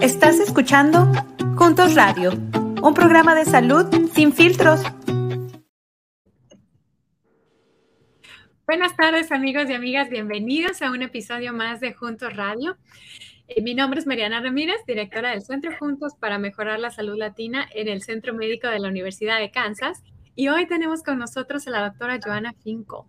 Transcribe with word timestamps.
Estás 0.00 0.38
escuchando 0.40 1.10
Juntos 1.56 1.94
Radio, 1.94 2.32
un 2.82 2.92
programa 2.94 3.34
de 3.34 3.46
salud 3.46 3.86
sin 4.12 4.32
filtros. 4.32 4.82
Buenas 8.66 8.94
tardes 8.96 9.32
amigos 9.32 9.70
y 9.70 9.72
amigas, 9.72 10.10
bienvenidos 10.10 10.82
a 10.82 10.90
un 10.90 11.02
episodio 11.02 11.52
más 11.54 11.80
de 11.80 11.94
Juntos 11.94 12.36
Radio. 12.36 12.76
Eh, 13.48 13.62
mi 13.62 13.74
nombre 13.74 13.98
es 13.98 14.06
Mariana 14.06 14.40
Ramírez, 14.40 14.76
directora 14.86 15.30
del 15.30 15.42
Centro 15.42 15.70
Juntos 15.78 16.14
para 16.20 16.38
Mejorar 16.38 16.78
la 16.78 16.90
Salud 16.90 17.16
Latina 17.16 17.66
en 17.74 17.88
el 17.88 18.02
Centro 18.02 18.34
Médico 18.34 18.68
de 18.68 18.80
la 18.80 18.88
Universidad 18.88 19.38
de 19.38 19.50
Kansas. 19.50 20.02
Y 20.34 20.48
hoy 20.48 20.66
tenemos 20.66 21.02
con 21.02 21.18
nosotros 21.18 21.66
a 21.66 21.70
la 21.70 21.88
doctora 21.88 22.20
Joana 22.22 22.52
Finco. 22.62 23.08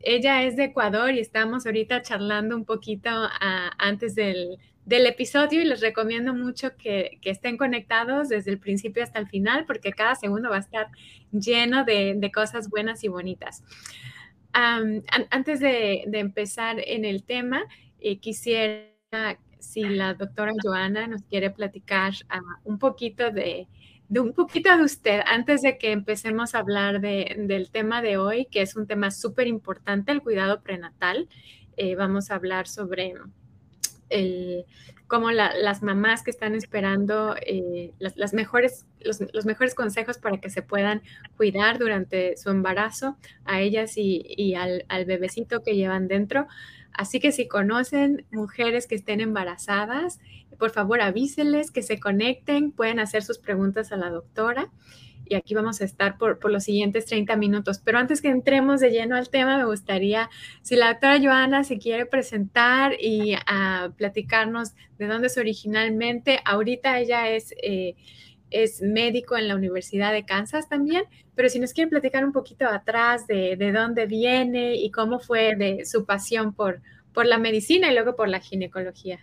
ella 0.00 0.42
es 0.42 0.56
de 0.56 0.64
Ecuador 0.64 1.12
y 1.12 1.20
estamos 1.20 1.64
ahorita 1.64 2.02
charlando 2.02 2.56
un 2.56 2.64
poquito 2.64 3.08
ah, 3.12 3.70
antes 3.78 4.16
del, 4.16 4.58
del 4.84 5.06
episodio 5.06 5.62
y 5.62 5.64
les 5.64 5.80
recomiendo 5.80 6.34
mucho 6.34 6.76
que, 6.76 7.18
estén 7.22 7.56
conectados 7.56 8.28
desde 8.28 8.50
el 8.50 8.58
principio 8.58 9.02
hasta 9.02 9.18
el 9.18 9.28
final 9.28 9.64
porque 9.66 9.92
cada 9.92 10.14
segundo 10.14 10.50
va 10.50 10.56
a 10.56 10.60
estar 10.60 10.88
lleno 11.32 11.84
de, 11.84 12.30
cosas 12.34 12.68
buenas 12.68 13.04
y 13.04 13.08
bonitas. 13.08 13.62
antes 14.52 15.60
de, 15.60 16.04
empezar 16.12 16.76
en 16.84 17.04
el 17.04 17.24
tema, 17.24 17.64
eh, 18.00 18.18
quisiera, 18.18 18.90
si 19.58 19.82
la 19.82 20.14
doctora 20.14 20.52
Joana 20.62 21.06
nos 21.06 21.22
quiere 21.22 21.50
platicar 21.50 22.12
ah, 22.28 22.40
un 22.64 22.78
poquito 22.78 23.30
de, 23.30 23.66
un 24.10 24.34
poquito 24.34 24.76
de 24.76 24.84
usted 24.84 25.20
antes 25.26 25.62
de 25.62 25.78
que 25.78 25.92
empecemos 25.92 26.54
a 26.54 26.58
hablar 26.58 27.00
del 27.00 27.70
tema 27.70 28.02
de 28.02 28.18
hoy, 28.18 28.46
que 28.50 28.62
es 28.62 28.76
un 28.76 28.86
tema 28.86 29.10
súper 29.10 29.46
importante, 29.46 30.12
el 30.12 30.22
cuidado 30.22 30.62
prenatal. 30.62 31.28
Eh, 31.76 31.96
vamos 31.96 32.30
a 32.30 32.36
hablar 32.36 32.68
sobre 32.68 33.14
el, 34.10 34.64
cómo 35.06 35.30
las 35.30 35.82
mamás 35.82 36.22
que 36.22 36.30
están 36.30 36.54
esperando 36.54 37.36
eh, 37.46 37.92
las, 37.98 38.34
mejores, 38.34 38.86
los, 39.00 39.44
mejores 39.44 39.74
consejos 39.74 40.18
para 40.18 40.40
que 40.40 40.50
se 40.50 40.62
puedan 40.62 41.02
cuidar 41.36 41.78
durante 41.78 42.36
su 42.36 42.50
embarazo 42.50 43.16
a 43.44 43.60
ellas 43.60 43.92
y, 43.96 44.54
al, 44.54 44.84
al, 44.88 45.04
bebecito 45.04 45.62
que 45.62 45.76
llevan 45.76 46.08
dentro. 46.08 46.46
Así 46.92 47.20
que 47.20 47.32
si 47.32 47.48
conocen 47.48 48.24
mujeres 48.30 48.86
que 48.86 48.94
estén 48.94 49.20
embarazadas, 49.20 50.20
por 50.58 50.70
favor 50.70 51.00
avíseles 51.00 51.70
que 51.70 51.82
se 51.82 51.98
conecten, 52.00 52.72
pueden 52.72 53.00
hacer 53.00 53.22
sus 53.22 53.38
preguntas 53.38 53.92
a 53.92 53.96
la 53.96 54.10
doctora 54.10 54.70
y 55.26 55.34
aquí 55.34 55.54
vamos 55.54 55.80
a 55.80 55.84
estar 55.84 56.18
por, 56.18 56.38
los 56.50 56.64
siguientes 56.64 57.06
30 57.06 57.36
minutos. 57.36 57.80
Pero 57.84 57.98
antes 57.98 58.20
que 58.20 58.28
entremos 58.28 58.80
de 58.80 58.90
lleno 58.90 59.16
al 59.16 59.28
tema, 59.28 59.56
me 59.56 59.64
gustaría, 59.64 60.30
si 60.62 60.76
la 60.76 60.88
doctora 60.88 61.18
Joana 61.20 61.64
se 61.64 61.78
quiere 61.78 62.06
presentar 62.06 62.94
y 63.00 63.36
platicarnos 63.96 64.74
de 64.98 65.06
dónde 65.06 65.28
es 65.28 65.38
originalmente. 65.38 66.40
Ahorita 66.44 66.98
ella 66.98 67.30
es, 67.30 67.54
eh, 67.62 67.96
médico 68.82 69.36
en 69.36 69.48
la 69.48 69.56
Universidad 69.56 70.12
de 70.12 70.24
Kansas 70.24 70.68
también, 70.68 71.04
pero 71.34 71.48
si 71.48 71.58
nos 71.58 71.72
quiere 71.72 71.90
platicar 71.90 72.24
un 72.24 72.32
poquito 72.32 72.66
atrás 72.68 73.26
de, 73.26 73.56
de 73.56 73.72
dónde 73.72 74.06
viene 74.06 74.76
y 74.76 74.92
cómo 74.92 75.18
fue 75.18 75.56
de 75.56 75.84
su 75.84 76.04
pasión 76.06 76.54
por 76.54 76.80
la 77.14 77.38
medicina 77.38 77.90
y 77.90 77.94
luego 77.94 78.14
por 78.14 78.28
la 78.28 78.38
ginecología. 78.38 79.18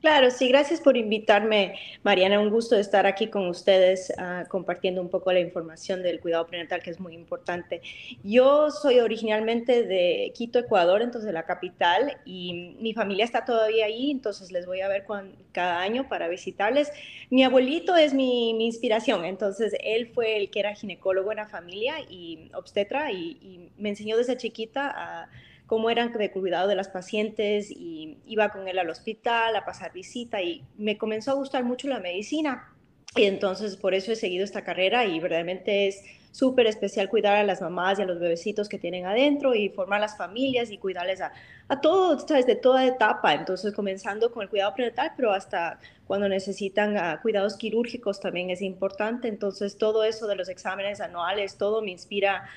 Claro, 0.00 0.30
sí, 0.30 0.46
gracias 0.48 0.80
por 0.80 0.96
invitarme, 0.96 1.74
Mariana. 2.04 2.38
Un 2.38 2.50
gusto 2.50 2.76
estar 2.76 3.04
aquí 3.04 3.26
con 3.26 3.48
ustedes 3.48 4.12
ah, 4.16 4.44
compartiendo 4.48 5.02
un 5.02 5.08
poco 5.08 5.32
la 5.32 5.40
información 5.40 6.04
del 6.04 6.20
cuidado 6.20 6.46
prenatal, 6.46 6.80
que 6.84 6.90
es 6.90 7.00
muy 7.00 7.14
importante. 7.14 7.82
Yo 8.22 8.70
soy 8.70 9.00
originalmente 9.00 9.82
de 9.82 10.32
Quito, 10.36 10.60
Ecuador, 10.60 11.02
entonces 11.02 11.32
la 11.32 11.42
capital, 11.46 12.16
y 12.24 12.76
mi 12.80 12.94
familia 12.94 13.24
está 13.24 13.44
todavía 13.44 13.86
ahí, 13.86 14.12
entonces 14.12 14.52
les 14.52 14.66
voy 14.66 14.82
a 14.82 14.88
ver 14.88 15.04
cada 15.50 15.80
año 15.80 16.08
para 16.08 16.28
visitarles. 16.28 16.92
Mi 17.28 17.42
abuelito 17.42 17.96
es 17.96 18.14
mi, 18.14 18.50
inspiración, 18.64 19.24
entonces 19.24 19.74
él 19.82 20.12
fue 20.14 20.36
el 20.36 20.50
que 20.50 20.60
era 20.60 20.76
ginecólogo 20.76 21.32
en 21.32 21.38
la 21.38 21.46
familia 21.46 21.96
y 22.08 22.52
obstetra, 22.54 23.10
y, 23.10 23.36
y 23.42 23.70
me 23.76 23.88
enseñó 23.88 24.16
desde 24.16 24.36
chiquita 24.36 24.92
a 24.94 25.28
cómo 25.68 25.90
eran 25.90 26.12
de 26.14 26.32
cuidado 26.32 26.66
de 26.66 26.74
las 26.74 26.88
pacientes 26.88 27.70
y 27.70 28.16
iba 28.26 28.48
con 28.48 28.66
él 28.66 28.78
al 28.78 28.88
hospital 28.88 29.54
a 29.54 29.66
pasar 29.66 29.92
visita 29.92 30.42
y 30.42 30.64
me 30.78 30.96
comenzó 30.96 31.30
a 31.30 31.34
gustar 31.34 31.62
mucho 31.62 31.86
la 31.88 32.00
medicina. 32.00 32.72
Y 33.14 33.24
entonces 33.24 33.76
por 33.76 33.94
eso 33.94 34.10
he 34.10 34.16
seguido 34.16 34.44
esta 34.44 34.64
carrera 34.64 35.04
y 35.04 35.20
verdaderamente 35.20 35.88
es 35.88 36.02
súper 36.32 36.66
especial 36.66 37.08
cuidar 37.08 37.36
a 37.36 37.44
las 37.44 37.60
mamás 37.60 37.98
y 37.98 38.02
a 38.02 38.06
los 38.06 38.18
bebecitos 38.18 38.68
que 38.68 38.78
tienen 38.78 39.04
adentro 39.04 39.54
y 39.54 39.68
formar 39.68 40.00
las 40.00 40.16
familias 40.16 40.70
y 40.70 40.78
cuidarles 40.78 41.20
a, 41.20 41.32
a 41.68 41.80
todos, 41.80 42.26
desde 42.26 42.54
toda 42.54 42.86
etapa. 42.86 43.34
Entonces, 43.34 43.74
comenzando 43.74 44.32
con 44.32 44.42
el 44.42 44.48
cuidado 44.48 44.74
prenatal, 44.74 45.12
pero 45.16 45.32
hasta 45.32 45.78
cuando 46.06 46.28
necesitan 46.28 46.96
ah, 46.96 47.18
cuidados 47.20 47.56
quirúrgicos 47.56 48.20
también 48.20 48.50
es 48.50 48.62
importante. 48.62 49.28
Entonces, 49.28 49.76
todo 49.76 50.04
eso 50.04 50.26
de 50.26 50.36
los 50.36 50.48
exámenes 50.48 51.00
anuales, 51.00 51.58
todo 51.58 51.82
me 51.82 51.90
inspira 51.90 52.48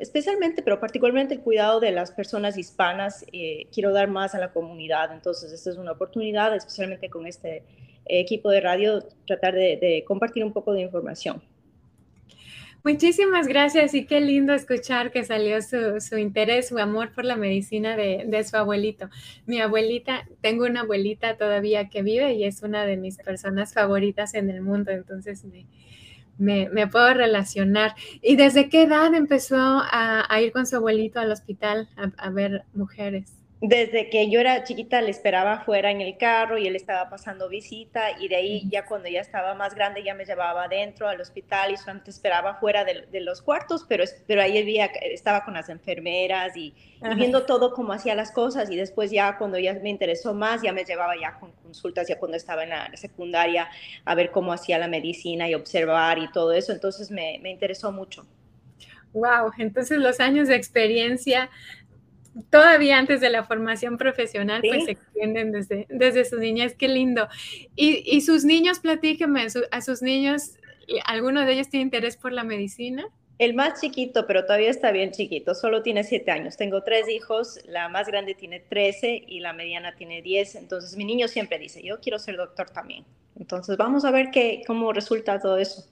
especialmente, 0.00 0.62
pero 0.62 0.78
particularmente 0.78 1.34
el 1.34 1.40
cuidado 1.40 1.80
de 1.80 1.90
las 1.90 2.12
personas 2.12 2.56
hispanas. 2.56 3.24
Eh, 3.32 3.66
quiero 3.72 3.92
dar 3.92 4.08
más 4.08 4.34
a 4.34 4.38
la 4.38 4.52
comunidad, 4.52 5.12
entonces 5.12 5.52
esta 5.52 5.70
es 5.70 5.76
una 5.76 5.92
oportunidad, 5.92 6.54
especialmente 6.54 7.08
con 7.10 7.26
este 7.26 7.64
equipo 8.06 8.50
de 8.50 8.60
radio, 8.60 9.06
tratar 9.26 9.54
de, 9.54 10.04
compartir 10.06 10.44
un 10.44 10.52
poco 10.52 10.72
de 10.72 10.82
información. 10.82 11.42
Muchísimas 12.82 13.46
gracias 13.46 13.92
y 13.92 14.06
qué 14.06 14.22
lindo 14.22 14.54
escuchar 14.54 15.10
que 15.10 15.22
salió 15.22 15.58
su, 15.60 16.16
interés, 16.16 16.68
su 16.68 16.78
amor 16.78 17.12
por 17.12 17.26
la 17.26 17.36
medicina 17.36 17.94
de, 17.94 18.24
de, 18.26 18.42
su 18.42 18.56
abuelito. 18.56 19.10
Mi 19.44 19.60
abuelita, 19.60 20.26
tengo 20.40 20.64
una 20.64 20.80
abuelita 20.80 21.36
todavía 21.36 21.90
que 21.90 22.00
vive 22.00 22.32
y 22.32 22.44
es 22.44 22.62
una 22.62 22.86
de 22.86 22.96
mis 22.96 23.18
personas 23.18 23.74
favoritas 23.74 24.32
en 24.32 24.48
el 24.48 24.62
mundo, 24.62 24.92
entonces 24.92 25.44
me, 25.44 25.66
me, 26.40 26.86
puedo 26.88 27.14
relacionar. 27.14 27.94
¿Y 28.22 28.36
desde 28.36 28.68
qué 28.68 28.82
edad 28.82 29.14
empezó 29.14 29.56
a, 29.58 30.40
ir 30.40 30.52
con 30.52 30.66
su 30.66 30.76
abuelito 30.76 31.20
al 31.20 31.30
hospital 31.30 31.88
a 31.96 32.30
ver 32.30 32.64
mujeres? 32.74 33.39
Desde 33.62 34.08
que 34.08 34.30
yo 34.30 34.40
era 34.40 34.64
chiquita 34.64 35.02
le 35.02 35.10
esperaba 35.10 35.52
afuera 35.52 35.90
en 35.90 36.00
el 36.00 36.16
carro 36.16 36.56
y 36.56 36.66
él 36.66 36.76
estaba 36.76 37.10
pasando 37.10 37.46
visita 37.50 38.18
y 38.18 38.28
de 38.28 38.36
ahí 38.36 38.62
ya 38.70 38.86
cuando 38.86 39.08
ya 39.08 39.20
estaba 39.20 39.54
más 39.54 39.74
grande 39.74 40.02
ya 40.02 40.14
me 40.14 40.24
llevaba 40.24 40.64
adentro 40.64 41.06
al 41.08 41.20
hospital 41.20 41.72
y 41.72 41.76
solamente 41.76 42.10
esperaba 42.10 42.54
fuera 42.54 42.86
de, 42.86 43.20
los 43.20 43.42
cuartos, 43.42 43.84
pero, 43.86 44.04
pero 44.26 44.40
ahí 44.40 44.56
había, 44.56 44.86
estaba 44.86 45.44
con 45.44 45.54
las 45.54 45.68
enfermeras 45.68 46.56
y, 46.56 46.74
viendo 47.16 47.44
todo 47.44 47.74
cómo 47.74 47.92
hacía 47.92 48.14
las 48.14 48.32
cosas 48.32 48.70
y 48.70 48.76
después 48.76 49.10
ya 49.10 49.36
cuando 49.36 49.58
ya 49.58 49.74
me 49.74 49.90
interesó 49.90 50.32
más 50.32 50.62
ya 50.62 50.72
me 50.72 50.84
llevaba 50.84 51.14
ya 51.20 51.38
con 51.38 51.52
consultas 51.52 52.08
ya 52.08 52.18
cuando 52.18 52.38
estaba 52.38 52.62
en 52.62 52.70
la 52.70 52.90
secundaria 52.96 53.68
a 54.06 54.14
ver 54.14 54.30
cómo 54.30 54.54
hacía 54.54 54.78
la 54.78 54.88
medicina 54.88 55.48
y 55.48 55.54
observar 55.54 56.18
y 56.18 56.30
todo 56.32 56.52
eso, 56.52 56.72
entonces 56.72 57.10
me, 57.10 57.38
me 57.42 57.50
interesó 57.50 57.92
mucho. 57.92 58.26
Wow, 59.12 59.50
entonces 59.58 59.98
los 59.98 60.20
años 60.20 60.46
de 60.46 60.54
experiencia 60.54 61.50
todavía 62.50 62.98
antes 62.98 63.20
de 63.20 63.30
la 63.30 63.44
formación 63.44 63.98
profesional, 63.98 64.62
pues 64.66 64.84
se 64.84 64.92
extienden 64.92 65.52
desde, 65.52 65.86
desde 65.88 66.24
su 66.24 66.38
niñez, 66.38 66.74
qué 66.74 66.88
lindo. 66.88 67.28
Y, 67.76 68.20
sus 68.20 68.44
niños, 68.44 68.80
platíqueme, 68.80 69.46
a 69.70 69.80
sus 69.80 70.02
niños, 70.02 70.54
¿alguno 71.06 71.44
de 71.44 71.52
ellos 71.52 71.68
tiene 71.68 71.84
interés 71.84 72.16
por 72.16 72.32
la 72.32 72.44
medicina? 72.44 73.06
El 73.38 73.54
más 73.54 73.80
chiquito, 73.80 74.26
pero 74.26 74.44
todavía 74.44 74.68
está 74.68 74.92
bien 74.92 75.12
chiquito, 75.12 75.54
solo 75.54 75.82
tiene 75.82 76.04
siete 76.04 76.30
años. 76.30 76.58
Tengo 76.58 76.82
tres 76.82 77.08
hijos, 77.08 77.58
la 77.66 77.88
más 77.88 78.06
grande 78.06 78.34
tiene 78.34 78.60
trece 78.60 79.24
y 79.26 79.40
la 79.40 79.54
mediana 79.54 79.94
tiene 79.94 80.20
diez. 80.20 80.56
Entonces 80.56 80.94
mi 80.96 81.06
niño 81.06 81.26
siempre 81.26 81.58
dice, 81.58 81.82
yo 81.82 82.00
quiero 82.00 82.18
ser 82.18 82.36
doctor 82.36 82.68
también. 82.68 83.06
Entonces 83.38 83.78
vamos 83.78 84.04
a 84.04 84.10
ver 84.10 84.30
qué, 84.30 84.62
cómo 84.66 84.92
resulta 84.92 85.40
todo 85.40 85.56
eso 85.56 85.86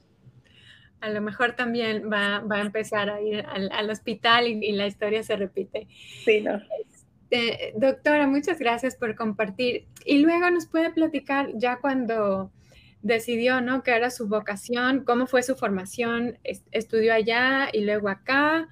a 1.01 1.11
lo 1.11 1.21
mejor 1.21 1.53
también 1.53 2.11
va, 2.11 2.43
a 2.49 2.61
empezar 2.61 3.11
a 3.11 3.21
ir 3.21 3.45
al, 3.47 3.91
hospital 3.91 4.47
y, 4.47 4.73
la 4.73 4.87
historia 4.87 5.23
se 5.23 5.37
repite. 5.37 5.87
Sí, 6.25 6.41
no. 6.41 6.61
Este, 7.31 7.73
doctora, 7.77 8.27
muchas 8.27 8.59
gracias 8.59 8.97
por 8.97 9.15
compartir. 9.15 9.87
Y 10.05 10.19
luego 10.19 10.51
nos 10.51 10.67
puede 10.67 10.91
platicar 10.91 11.51
ya 11.55 11.77
cuando 11.77 12.51
decidió, 13.03 13.61
¿no? 13.61 13.83
Que 13.83 13.93
era 13.93 14.11
su 14.11 14.29
vocación, 14.29 15.05
cómo 15.05 15.27
fue 15.27 15.43
su 15.43 15.55
formación, 15.55 16.39
estudió 16.43 17.15
allá 17.15 17.69
y 17.73 17.85
luego 17.85 18.09
acá, 18.09 18.69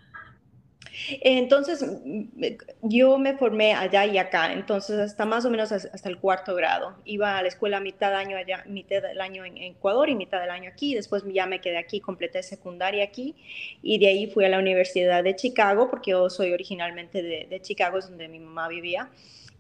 entonces, 1.21 1.85
yo 2.83 3.19
me 3.19 3.37
formé 3.37 3.75
allá 3.75 4.07
y 4.07 4.19
acá, 4.19 4.53
entonces 4.53 4.99
hasta 4.99 5.27
más 5.27 5.45
o 5.45 5.51
menos 5.51 5.73
hasta 5.73 6.09
el 6.09 6.19
cuarto 6.19 6.55
grado. 6.55 6.97
Iba 7.05 7.39
a 7.39 7.43
la 7.43 7.49
escuela 7.49 7.81
mitad 7.81 8.15
año 8.15 8.37
allá, 8.37 8.65
mitad 8.67 9.03
del 9.03 9.21
año 9.21 9.45
en 9.45 9.57
Ecuador 9.59 10.09
y 10.09 10.15
mitad 10.15 10.41
del 10.41 10.51
año 10.51 10.71
aquí. 10.71 10.95
Después 10.95 11.23
ya 11.27 11.47
me 11.47 11.61
quedé 11.61 11.79
aquí, 11.79 12.01
completé 12.01 12.43
secundaria 12.43 13.05
aquí 13.05 13.35
y 13.83 13.99
de 13.99 14.09
ahí 14.09 14.27
fui 14.29 14.45
a 14.45 14.49
la 14.49 14.59
Universidad 14.59 15.23
de 15.23 15.37
Chicago 15.37 15.89
porque 15.91 16.13
yo 16.13 16.31
soy 16.31 16.53
originalmente 16.53 17.23
de, 17.23 17.47
de 17.49 17.61
Chicago, 17.61 17.99
es 17.99 18.09
donde 18.09 18.29
mi 18.29 18.39
mamá 18.39 18.69
vivía. 18.69 19.11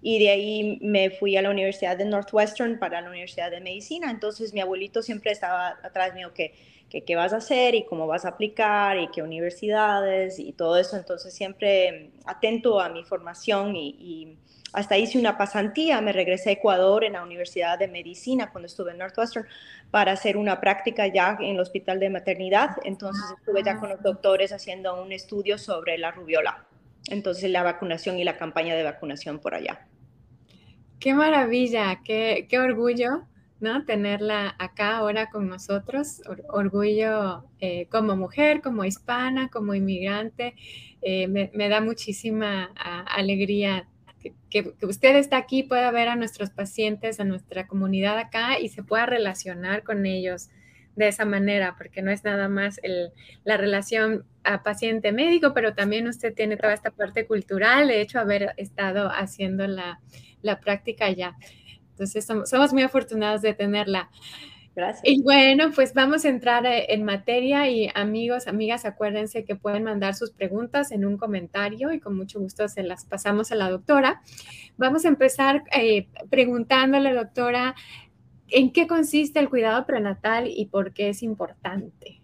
y 0.02 0.18
de 0.18 0.30
ahí 0.30 0.78
me 0.82 1.10
fui 1.10 1.36
a 1.36 1.42
la 1.42 1.50
Universidad 1.50 1.96
de 1.96 2.04
Northwestern 2.04 2.78
para 2.78 3.00
la 3.00 3.08
Universidad 3.08 3.50
de 3.50 3.60
Medicina. 3.60 4.10
Entonces 4.10 4.52
mi 4.54 4.60
abuelito 4.60 5.02
siempre 5.02 5.32
estaba 5.32 5.78
atrás 5.82 6.14
mío 6.14 6.32
que, 6.34 6.54
que 7.00 7.04
qué 7.04 7.16
vas 7.16 7.34
a 7.34 7.38
hacer 7.38 7.74
y 7.74 7.84
cómo 7.84 8.06
vas 8.06 8.24
a 8.24 8.30
aplicar 8.30 8.96
y 8.98 9.08
qué 9.08 9.22
universidades 9.22 10.38
y 10.38 10.52
todo 10.52 10.78
eso. 10.78 10.96
Entonces 10.96 11.34
siempre 11.34 12.12
atento 12.24 12.80
a 12.80 12.88
mi 12.88 13.04
formación 13.04 13.76
y, 13.76 14.38
hasta 14.72 14.98
hice 14.98 15.18
una 15.18 15.38
pasantía, 15.38 16.00
me 16.02 16.12
regresé 16.12 16.50
a 16.50 16.52
Ecuador 16.54 17.04
en 17.04 17.14
la 17.14 17.22
Universidad 17.22 17.78
de 17.78 17.88
Medicina 17.88 18.50
cuando 18.50 18.66
estuve 18.66 18.90
en 18.90 18.98
Northwestern 18.98 19.46
para 19.90 20.12
hacer 20.12 20.36
una 20.36 20.60
práctica 20.60 21.06
ya 21.06 21.36
en 21.40 21.54
el 21.54 21.60
hospital 21.60 21.98
de 21.98 22.10
maternidad. 22.10 22.76
Entonces 22.84 23.24
estuve 23.38 23.62
ya 23.62 23.78
con 23.78 23.88
los 23.88 24.02
doctores 24.02 24.52
haciendo 24.52 25.02
un 25.02 25.12
estudio 25.12 25.56
sobre 25.56 25.96
la 25.96 26.10
rubiola. 26.10 26.66
Entonces 27.08 27.50
la 27.50 27.62
vacunación 27.62 28.18
y 28.18 28.24
la 28.24 28.36
campaña 28.36 28.74
de 28.74 28.82
vacunación 28.82 29.38
por 29.38 29.54
allá. 29.54 29.86
Qué 30.98 31.14
maravilla, 31.14 32.00
qué, 32.04 32.46
qué 32.48 32.58
orgullo, 32.58 33.22
¿no? 33.60 33.84
Tenerla 33.84 34.54
acá 34.58 34.98
ahora 34.98 35.30
con 35.30 35.48
nosotros. 35.48 36.20
orgullo 36.48 37.44
eh, 37.60 37.86
como 37.90 38.16
mujer, 38.16 38.60
como 38.60 38.84
hispana, 38.84 39.48
como 39.48 39.74
inmigrante. 39.74 40.54
Eh, 41.02 41.28
me, 41.28 41.68
da 41.68 41.80
muchísima 41.80 42.72
alegría 43.06 43.88
que, 44.50 44.74
usted 44.82 45.16
está 45.16 45.36
aquí, 45.36 45.62
pueda 45.62 45.90
ver 45.90 46.08
a 46.08 46.16
nuestros 46.16 46.50
pacientes, 46.50 47.20
a 47.20 47.24
nuestra 47.24 47.66
comunidad 47.66 48.18
acá 48.18 48.58
y 48.58 48.68
se 48.68 48.82
pueda 48.82 49.06
relacionar 49.06 49.84
con 49.84 50.06
ellos 50.06 50.48
de 50.96 51.08
esa 51.08 51.26
manera, 51.26 51.74
porque 51.76 52.00
no 52.00 52.10
es 52.10 52.24
nada 52.24 52.48
más 52.48 52.80
la 53.44 53.56
relación 53.58 54.24
a 54.44 54.62
paciente-médico, 54.62 55.52
pero 55.52 55.74
también 55.74 56.08
usted 56.08 56.34
tiene 56.34 56.56
toda 56.56 56.72
esta 56.72 56.90
parte 56.90 57.26
cultural, 57.26 57.88
de 57.88 58.00
hecho, 58.00 58.18
haber 58.18 58.54
estado 58.56 59.10
haciendo 59.10 59.66
la, 59.66 60.00
la 60.40 60.58
práctica 60.60 61.10
ya. 61.10 61.36
Entonces, 61.98 62.26
somos, 62.26 62.72
muy 62.74 62.82
afortunados 62.82 63.40
de 63.40 63.54
tenerla. 63.54 64.10
Gracias. 64.74 65.02
Y 65.04 65.22
bueno, 65.22 65.70
pues 65.74 65.94
vamos 65.94 66.26
a 66.26 66.28
entrar 66.28 66.66
eh, 66.66 66.92
en 66.92 67.04
materia 67.04 67.70
y 67.70 67.90
amigos, 67.94 68.46
amigas, 68.46 68.84
acuérdense 68.84 69.46
que 69.46 69.56
pueden 69.56 69.84
mandar 69.84 70.14
sus 70.14 70.30
preguntas 70.30 70.92
en 70.92 71.06
un 71.06 71.16
comentario 71.16 71.92
y 71.92 72.00
con 72.00 72.14
mucho 72.14 72.38
gusto 72.38 72.68
se 72.68 72.82
las 72.82 73.06
pasamos 73.06 73.50
a 73.50 73.54
la 73.54 73.70
doctora. 73.70 74.20
Vamos 74.76 75.06
a 75.06 75.08
empezar 75.08 75.64
eh, 75.72 76.08
preguntándole, 76.28 77.14
doctora, 77.14 77.74
¿en 78.48 78.70
qué 78.70 78.86
consiste 78.86 79.40
el 79.40 79.48
cuidado 79.48 79.86
prenatal 79.86 80.46
y 80.46 80.66
por 80.66 80.92
qué 80.92 81.08
es 81.08 81.22
importante? 81.22 82.20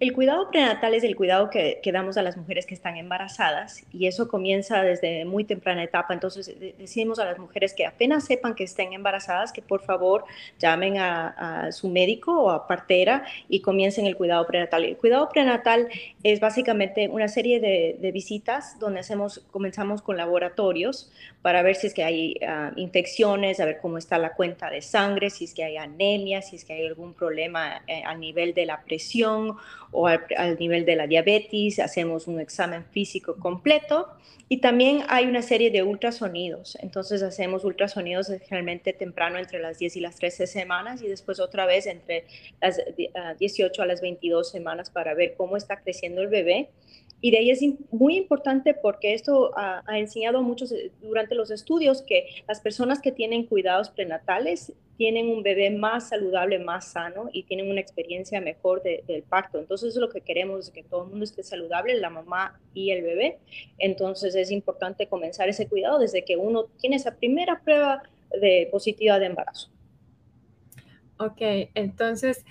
El 0.00 0.12
cuidado 0.12 0.48
prenatal 0.48 0.94
es 0.94 1.02
el 1.02 1.16
cuidado 1.16 1.50
que, 1.50 1.80
damos 1.92 2.16
a 2.16 2.22
las 2.22 2.36
mujeres 2.36 2.66
que 2.66 2.74
están 2.74 2.96
embarazadas 2.96 3.82
y 3.92 4.06
eso 4.06 4.28
comienza 4.28 4.80
desde 4.82 5.24
muy 5.24 5.42
temprana 5.42 5.82
etapa. 5.82 6.14
Entonces 6.14 6.54
decimos 6.78 7.18
a 7.18 7.24
las 7.24 7.40
mujeres 7.40 7.74
que 7.74 7.84
apenas 7.84 8.24
sepan 8.24 8.54
que 8.54 8.62
estén 8.62 8.92
embarazadas 8.92 9.52
que 9.52 9.60
por 9.60 9.82
favor 9.82 10.24
llamen 10.60 10.98
a, 10.98 11.72
su 11.72 11.88
médico 11.88 12.42
o 12.42 12.50
a 12.50 12.68
partera 12.68 13.24
y 13.48 13.60
comiencen 13.60 14.06
el 14.06 14.16
cuidado 14.16 14.46
prenatal. 14.46 14.84
El 14.84 14.96
cuidado 14.96 15.28
prenatal 15.30 15.88
es 16.22 16.38
básicamente 16.38 17.08
una 17.08 17.26
serie 17.26 17.58
de, 17.58 18.12
visitas 18.12 18.78
donde 18.78 19.00
hacemos, 19.00 19.44
comenzamos 19.50 20.00
con 20.00 20.16
laboratorios 20.16 21.10
para 21.42 21.62
ver 21.62 21.74
si 21.74 21.88
es 21.88 21.94
que 21.94 22.04
hay 22.04 22.36
ah, 22.46 22.72
infecciones, 22.76 23.58
a 23.58 23.64
ver 23.64 23.78
cómo 23.82 23.98
está 23.98 24.16
la 24.18 24.34
cuenta 24.34 24.70
de 24.70 24.80
sangre, 24.80 25.30
si 25.30 25.44
es 25.44 25.54
que 25.54 25.64
hay 25.64 25.76
anemia, 25.76 26.40
si 26.40 26.56
es 26.56 26.64
que 26.64 26.72
hay 26.72 26.86
algún 26.86 27.14
problema 27.14 27.82
eh, 27.86 28.02
a 28.04 28.14
nivel 28.14 28.54
de 28.54 28.64
la 28.64 28.82
presión 28.82 29.56
o 29.90 30.06
al, 30.06 30.26
nivel 30.58 30.84
de 30.84 30.96
la 30.96 31.06
diabetes, 31.06 31.78
hacemos 31.78 32.26
un 32.26 32.40
examen 32.40 32.84
físico 32.84 33.36
completo 33.36 34.08
y 34.48 34.58
también 34.60 35.02
hay 35.08 35.26
una 35.26 35.42
serie 35.42 35.70
de 35.70 35.82
ultrasonidos. 35.82 36.76
Entonces 36.80 37.22
hacemos 37.22 37.64
ultrasonidos 37.64 38.28
generalmente 38.28 38.92
temprano 38.92 39.38
entre 39.38 39.60
las 39.60 39.78
10 39.78 39.96
y 39.96 40.00
las 40.00 40.16
13 40.16 40.46
semanas 40.46 41.02
y 41.02 41.08
después 41.08 41.40
otra 41.40 41.66
vez 41.66 41.86
entre 41.86 42.24
las 42.60 42.80
18 43.38 43.82
a 43.82 43.86
las 43.86 44.00
22 44.00 44.50
semanas 44.50 44.90
para 44.90 45.14
ver 45.14 45.34
cómo 45.36 45.56
está 45.56 45.80
creciendo 45.80 46.22
el 46.22 46.28
bebé 46.28 46.70
y 47.20 47.30
de 47.32 47.38
ahí 47.38 47.50
es 47.50 47.60
muy 47.90 48.16
importante 48.16 48.74
porque 48.74 49.12
esto 49.12 49.50
ha, 49.56 49.82
enseñado 49.98 50.42
muchos 50.42 50.70
eh, 50.72 50.92
durante 51.00 51.34
los 51.34 51.50
estudios 51.50 52.02
que 52.02 52.26
las 52.46 52.60
personas 52.60 53.00
que 53.00 53.10
tienen 53.10 53.46
cuidados 53.46 53.90
prenatales 53.90 54.72
tienen 54.96 55.28
un 55.28 55.42
bebé 55.42 55.70
más 55.70 56.08
saludable, 56.08 56.58
más 56.58 56.92
sano 56.92 57.28
y 57.32 57.44
tienen 57.44 57.70
una 57.70 57.80
experiencia 57.80 58.40
mejor 58.40 58.82
del 58.82 59.22
parto. 59.22 59.58
Entonces 59.58 59.94
lo 59.94 60.08
que 60.08 60.20
queremos 60.20 60.66
es 60.66 60.70
que 60.70 60.82
todo 60.82 61.04
el 61.04 61.10
mundo 61.10 61.24
esté 61.24 61.44
saludable, 61.44 61.94
la 61.94 62.10
mamá 62.10 62.60
y 62.74 62.90
el 62.90 63.02
bebé. 63.02 63.38
Entonces 63.78 64.34
es 64.34 64.50
importante 64.50 65.06
comenzar 65.06 65.48
ese 65.48 65.68
cuidado 65.68 66.00
desde 66.00 66.24
que 66.24 66.36
uno 66.36 66.64
tiene 66.80 66.96
esa 66.96 67.14
primera 67.16 67.60
prueba 67.60 68.02
de 68.40 68.68
positiva 68.72 69.20
de 69.20 69.26
embarazo. 69.26 69.70
Ok, 71.18 71.40
entonces 71.74 72.44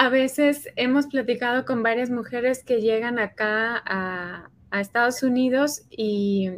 a 0.00 0.08
veces 0.08 0.66
hemos 0.76 1.08
platicado 1.08 1.66
con 1.66 1.82
varias 1.82 2.08
mujeres 2.08 2.64
que 2.64 2.80
llegan 2.80 3.18
acá 3.18 3.82
a, 3.84 4.48
Estados 4.72 5.22
Unidos 5.22 5.82
y 5.90 6.48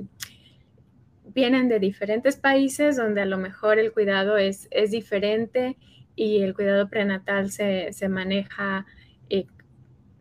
vienen 1.25 1.69
de 1.69 1.81
diferentes 1.81 2.37
países 2.37 2.97
donde 2.97 3.23
a 3.23 3.27
lo 3.27 3.39
mejor 3.39 3.81
el 3.81 3.91
cuidado 3.91 4.37
es, 4.37 4.69
es 4.71 4.93
diferente 4.93 5.77
y 6.15 6.43
el 6.43 6.55
cuidado 6.55 6.89
prenatal 6.89 7.51
se, 7.51 7.91
maneja 8.09 8.87
eh, 9.29 9.47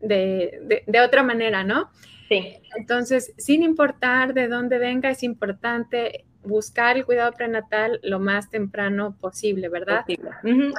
de, 0.00 0.82
de, 0.84 1.00
otra 1.00 1.22
manera, 1.22 1.62
¿no? 1.62 1.90
Sí. 2.28 2.56
Entonces, 2.76 3.34
sin 3.36 3.62
importar 3.62 4.34
de 4.34 4.48
dónde 4.48 4.78
venga, 4.78 5.10
es 5.10 5.22
importante 5.22 6.24
buscar 6.44 6.96
el 6.96 7.04
cuidado 7.04 7.32
prenatal 7.32 8.00
lo 8.02 8.18
más 8.18 8.50
temprano 8.50 9.16
posible, 9.20 9.68
¿verdad? 9.68 10.04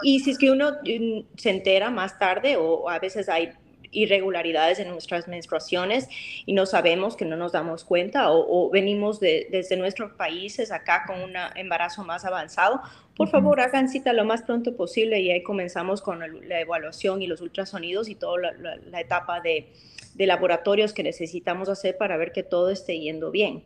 Y 0.03 0.19
si 0.19 0.31
es 0.31 0.37
que 0.37 0.51
uno 0.51 0.71
mm, 0.83 1.37
se 1.37 1.49
entera 1.49 1.89
más 1.89 2.19
tarde 2.19 2.57
o 2.57 2.89
a 2.89 2.99
veces 2.99 3.29
hay 3.29 3.53
irregularidades 3.93 4.79
en 4.79 4.89
nuestras 4.89 5.27
menstruaciones 5.27 6.09
y 6.45 6.53
no 6.53 6.65
sabemos 6.65 7.15
que 7.15 7.25
no 7.25 7.37
nos 7.37 7.51
damos 7.51 7.83
cuenta 7.83 8.31
o, 8.31 8.69
venimos 8.69 9.19
desde 9.19 9.77
nuestros 9.77 10.13
países 10.13 10.71
acá 10.71 11.03
con 11.05 11.21
un 11.21 11.33
embarazo 11.55 12.03
más 12.03 12.25
avanzado, 12.25 12.81
por 13.15 13.29
favor 13.29 13.61
hagan 13.61 13.89
cita 13.89 14.11
lo 14.11 14.25
más 14.25 14.41
pronto 14.41 14.75
posible 14.75 15.19
y 15.19 15.31
ahí 15.31 15.43
comenzamos 15.43 16.01
con 16.01 16.19
la 16.47 16.59
evaluación 16.59 17.21
y 17.21 17.27
los 17.27 17.41
ultrasonidos 17.41 18.09
y 18.09 18.15
toda 18.15 18.53
la, 18.57 18.99
etapa 18.99 19.39
de, 19.39 19.71
de 20.15 20.25
laboratorios 20.25 20.93
que 20.93 21.03
necesitamos 21.03 21.69
hacer 21.69 21.97
para 21.97 22.17
ver 22.17 22.31
que 22.31 22.43
todo 22.43 22.69
esté 22.69 22.99
yendo 22.99 23.31
bien. 23.31 23.63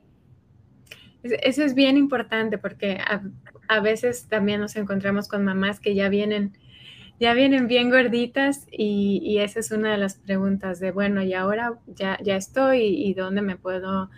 Eso 1.23 1.63
es 1.63 1.73
bien 1.73 1.97
importante 1.97 2.57
porque 2.57 2.99
a, 3.67 3.79
veces 3.79 4.27
también 4.29 4.61
nos 4.61 4.75
encontramos 4.75 5.27
con 5.27 5.43
mamás 5.43 5.79
que 5.79 5.95
ya 5.95 6.09
vienen, 6.09 6.57
ya 7.19 7.33
vienen 7.33 7.67
bien 7.67 7.89
gorditas 7.89 8.67
y, 8.71 9.37
esa 9.39 9.59
es 9.59 9.71
una 9.71 9.91
de 9.91 9.97
las 9.97 10.15
preguntas 10.15 10.79
de, 10.79 10.91
bueno, 10.91 11.21
y 11.23 11.33
ahora 11.33 11.79
ya, 11.87 12.17
ya 12.23 12.35
estoy 12.35 12.81
y 12.81 13.13
dónde 13.13 13.41
me 13.41 13.57
puedo, 13.57 14.09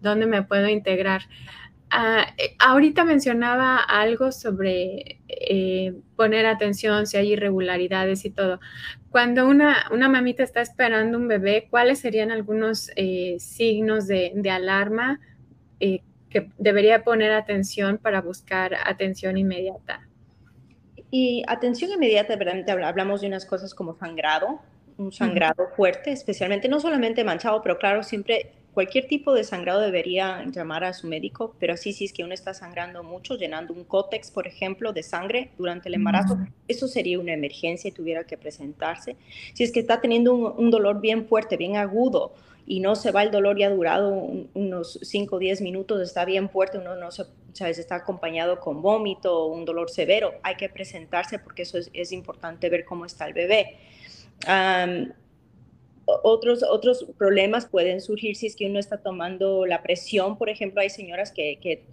dónde 0.00 0.26
me 0.26 0.42
puedo 0.42 0.68
integrar. 0.68 1.22
Ah, 1.90 2.26
eh, 2.36 2.54
ahorita 2.58 3.04
mencionaba 3.04 3.78
algo 3.78 4.30
sobre 4.30 5.20
eh, 5.28 5.94
poner 6.16 6.44
atención 6.44 7.06
si 7.06 7.16
hay 7.16 7.32
irregularidades 7.32 8.26
y 8.26 8.30
todo. 8.30 8.60
Cuando 9.10 9.48
una, 9.48 9.86
una 9.90 10.08
mamita 10.10 10.42
está 10.42 10.60
esperando 10.60 11.16
un 11.16 11.28
bebé, 11.28 11.66
¿cuáles 11.70 12.00
serían 12.00 12.30
algunos 12.30 12.90
eh, 12.96 13.36
signos 13.38 14.06
de, 14.06 14.32
de 14.34 14.50
alarma 14.50 15.20
que 16.30 16.50
debería 16.58 17.04
poner 17.04 17.32
atención 17.32 17.98
para 17.98 18.20
buscar 18.20 18.76
atención 18.84 19.36
inmediata. 19.38 20.06
Y 21.10 21.42
atención 21.46 21.90
inmediata, 21.90 22.36
verdaderamente 22.36 22.72
hablamos 22.72 23.22
de 23.22 23.28
unas 23.28 23.46
cosas 23.46 23.74
como 23.74 23.94
sangrado, 23.96 24.60
un 24.98 25.12
sangrado 25.12 25.68
fuerte, 25.76 26.10
especialmente 26.12 26.68
no 26.68 26.80
solamente 26.80 27.24
manchado, 27.24 27.62
pero 27.62 27.78
claro, 27.78 28.02
siempre 28.02 28.52
cualquier 28.74 29.06
tipo 29.06 29.32
de 29.32 29.42
sangrado 29.42 29.80
debería 29.80 30.44
llamar 30.52 30.84
a 30.84 30.92
su 30.92 31.06
médico, 31.06 31.54
pero 31.58 31.74
así 31.74 31.92
si 31.92 32.04
es 32.04 32.12
que 32.12 32.24
uno 32.24 32.34
está 32.34 32.52
sangrando 32.52 33.02
mucho, 33.02 33.36
llenando 33.36 33.72
un 33.72 33.84
cótex, 33.84 34.30
por 34.30 34.46
ejemplo, 34.46 34.92
de 34.92 35.02
sangre 35.02 35.50
durante 35.56 35.88
el 35.88 35.94
embarazo, 35.94 36.38
eso 36.66 36.88
sería 36.88 37.18
una 37.18 37.32
emergencia 37.32 37.88
y 37.88 37.92
tuviera 37.92 38.24
que 38.24 38.36
presentarse. 38.36 39.16
Si 39.54 39.64
es 39.64 39.72
que 39.72 39.80
está 39.80 40.00
teniendo 40.00 40.34
un, 40.34 40.64
un 40.64 40.70
dolor 40.70 41.00
bien 41.00 41.26
fuerte, 41.26 41.56
bien 41.56 41.76
agudo, 41.76 42.34
y 42.68 42.80
no 42.80 42.96
se 42.96 43.12
va 43.12 43.22
el 43.22 43.30
dolor 43.30 43.58
ya 43.58 43.68
ha 43.68 43.70
durado 43.70 44.10
unos 44.52 44.98
5 45.02 45.36
o 45.36 45.38
10 45.38 45.62
minutos, 45.62 46.02
está 46.02 46.26
bien 46.26 46.50
fuerte, 46.50 46.76
uno 46.76 46.96
no 46.96 47.10
se, 47.10 47.24
¿sabes? 47.54 47.78
está 47.78 47.94
acompañado 47.94 48.60
con 48.60 48.82
vómito 48.82 49.44
o 49.44 49.46
un 49.46 49.64
dolor 49.64 49.88
severo, 49.88 50.34
hay 50.42 50.56
que 50.56 50.68
presentarse 50.68 51.38
porque 51.38 51.62
eso 51.62 51.78
es, 51.78 52.12
importante 52.12 52.68
ver 52.68 52.84
cómo 52.84 53.06
está 53.06 53.26
el 53.26 53.32
bebé. 53.32 53.78
otros, 56.04 56.62
otros 56.62 57.06
problemas 57.16 57.64
pueden 57.64 58.02
surgir 58.02 58.36
si 58.36 58.48
es 58.48 58.54
que 58.54 58.66
uno 58.66 58.78
está 58.78 58.98
tomando 58.98 59.64
la 59.64 59.82
presión, 59.82 60.36
por 60.36 60.50
ejemplo, 60.50 60.82
hay 60.82 60.90
señoras 60.90 61.32
que, 61.32 61.58
que 61.62 61.86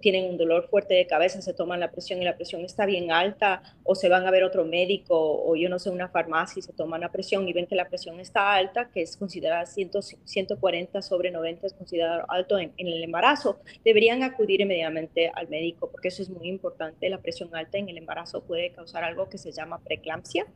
tienen 0.00 0.28
un 0.28 0.36
dolor 0.36 0.68
fuerte 0.68 0.94
de 0.94 1.06
cabeza, 1.06 1.40
se 1.40 1.54
toman 1.54 1.80
la 1.80 1.90
presión 1.90 2.20
y 2.20 2.24
la 2.24 2.36
presión 2.36 2.62
está 2.64 2.86
bien 2.86 3.12
alta, 3.12 3.62
o 3.84 3.94
se 3.94 4.08
van 4.08 4.26
a 4.26 4.30
ver 4.30 4.44
otro 4.44 4.64
médico, 4.64 5.16
o 5.16 5.56
yo 5.56 5.68
no 5.68 5.78
sé, 5.78 5.90
una 5.90 6.08
farmacia 6.08 6.60
y 6.60 6.62
se 6.62 6.72
toman 6.72 7.00
la 7.00 7.10
presión 7.10 7.48
y 7.48 7.52
ven 7.52 7.66
que 7.66 7.74
la 7.74 7.88
presión 7.88 8.20
está 8.20 8.54
alta, 8.54 8.90
que 8.90 9.02
es 9.02 9.16
considerada 9.16 9.66
140 9.66 11.02
sobre 11.02 11.30
90, 11.30 11.66
es 11.66 11.74
considerado 11.74 12.24
alto 12.28 12.58
en, 12.58 12.72
el 12.76 13.02
embarazo, 13.02 13.60
deberían 13.84 14.22
acudir 14.22 14.60
inmediatamente 14.60 15.30
al 15.34 15.48
médico, 15.48 15.90
porque 15.90 16.08
eso 16.08 16.22
es 16.22 16.28
muy 16.28 16.48
importante. 16.48 17.08
La 17.08 17.18
presión 17.18 17.54
alta 17.54 17.78
en 17.78 17.88
el 17.88 17.98
embarazo 17.98 18.42
puede 18.42 18.70
causar 18.70 19.04
algo 19.04 19.28
que 19.28 19.38
se 19.38 19.52
llama 19.52 19.78
preeclampsia, 19.82 20.46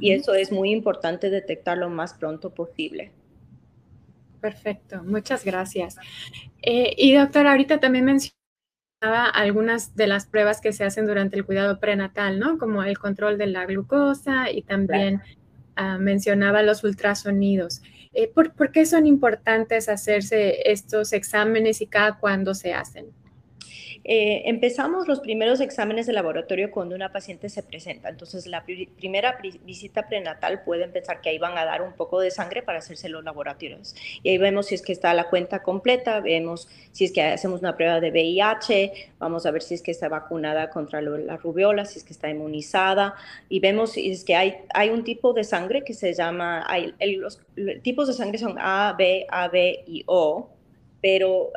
y 0.00 0.12
eso 0.12 0.34
es 0.34 0.52
muy 0.52 0.70
importante 0.70 1.30
detectarlo 1.30 1.74
lo 1.74 1.90
más 1.90 2.14
pronto 2.14 2.50
posible. 2.50 3.10
Perfecto, 4.40 5.02
muchas 5.02 5.44
gracias. 5.44 5.96
Eh, 6.62 6.94
y 6.96 7.14
doctora, 7.14 7.50
ahorita 7.50 7.80
también 7.80 8.04
mencionó 8.04 8.43
algunas 9.04 9.94
de 9.96 10.06
las 10.06 10.26
pruebas 10.26 10.60
que 10.60 10.72
se 10.72 10.84
hacen 10.84 11.06
durante 11.06 11.36
el 11.36 11.44
cuidado 11.44 11.78
prenatal, 11.78 12.38
¿no? 12.38 12.58
Como 12.58 12.82
el 12.82 12.98
control 12.98 13.38
de 13.38 13.46
la 13.46 13.66
glucosa 13.66 14.50
y 14.50 14.62
también 14.62 15.22
ah, 15.76 15.98
mencionaba 15.98 16.62
los 16.62 16.84
ultrasonidos. 16.84 17.82
Eh, 18.12 18.30
¿por, 18.32 18.52
¿Por 18.52 18.70
qué 18.70 18.86
son 18.86 19.06
importantes 19.06 19.88
hacerse 19.88 20.70
estos 20.70 21.12
exámenes 21.12 21.80
y 21.80 21.86
cada 21.86 22.18
cuándo 22.18 22.54
se 22.54 22.72
hacen? 22.72 23.06
Eh, 24.04 24.42
empezamos 24.44 25.08
los 25.08 25.20
primeros 25.20 25.60
exámenes 25.60 26.06
de 26.06 26.12
laboratorio 26.12 26.70
cuando 26.70 26.94
una 26.94 27.10
paciente 27.10 27.48
se 27.48 27.62
presenta. 27.62 28.10
Entonces, 28.10 28.46
la 28.46 28.64
primera 28.64 29.38
visita 29.64 30.06
prenatal 30.08 30.62
puede 30.62 30.84
empezar 30.84 31.22
que 31.22 31.30
ahí 31.30 31.38
van 31.38 31.56
a 31.56 31.64
dar 31.64 31.80
un 31.80 31.94
poco 31.94 32.20
de 32.20 32.30
sangre 32.30 32.62
para 32.62 32.78
hacerse 32.78 33.08
los 33.08 33.24
laboratorios. 33.24 33.94
Y 34.22 34.30
ahí 34.30 34.38
vemos 34.38 34.66
si 34.66 34.74
es 34.74 34.82
que 34.82 34.92
está 34.92 35.14
la 35.14 35.30
cuenta 35.30 35.62
completa, 35.62 36.20
vemos 36.20 36.68
si 36.92 37.06
es 37.06 37.12
que 37.12 37.22
hacemos 37.22 37.60
una 37.60 37.76
prueba 37.76 38.00
de 38.00 38.10
VIH, 38.10 39.12
vamos 39.18 39.46
a 39.46 39.50
ver 39.50 39.62
si 39.62 39.74
es 39.74 39.82
que 39.82 39.90
está 39.90 40.08
vacunada 40.08 40.68
contra 40.70 41.00
la 41.00 41.36
rubiola, 41.36 41.84
si 41.84 41.98
es 41.98 42.04
que 42.04 42.12
está 42.12 42.28
inmunizada, 42.28 43.14
y 43.48 43.60
vemos 43.60 43.92
si 43.92 44.10
es 44.10 44.24
que 44.24 44.36
hay, 44.36 44.56
hay 44.74 44.90
un 44.90 45.04
tipo 45.04 45.32
de 45.32 45.44
sangre 45.44 45.82
que 45.82 45.94
se 45.94 46.12
llama, 46.12 46.64
hay, 46.68 46.94
los, 47.16 47.40
tipos 47.82 48.08
de 48.08 48.12
sangre 48.12 48.38
son 48.38 48.56
A, 48.58 48.94
B, 48.98 49.26
AB 49.30 49.54
y 49.86 50.04
O, 50.06 50.50
pero 51.00 51.50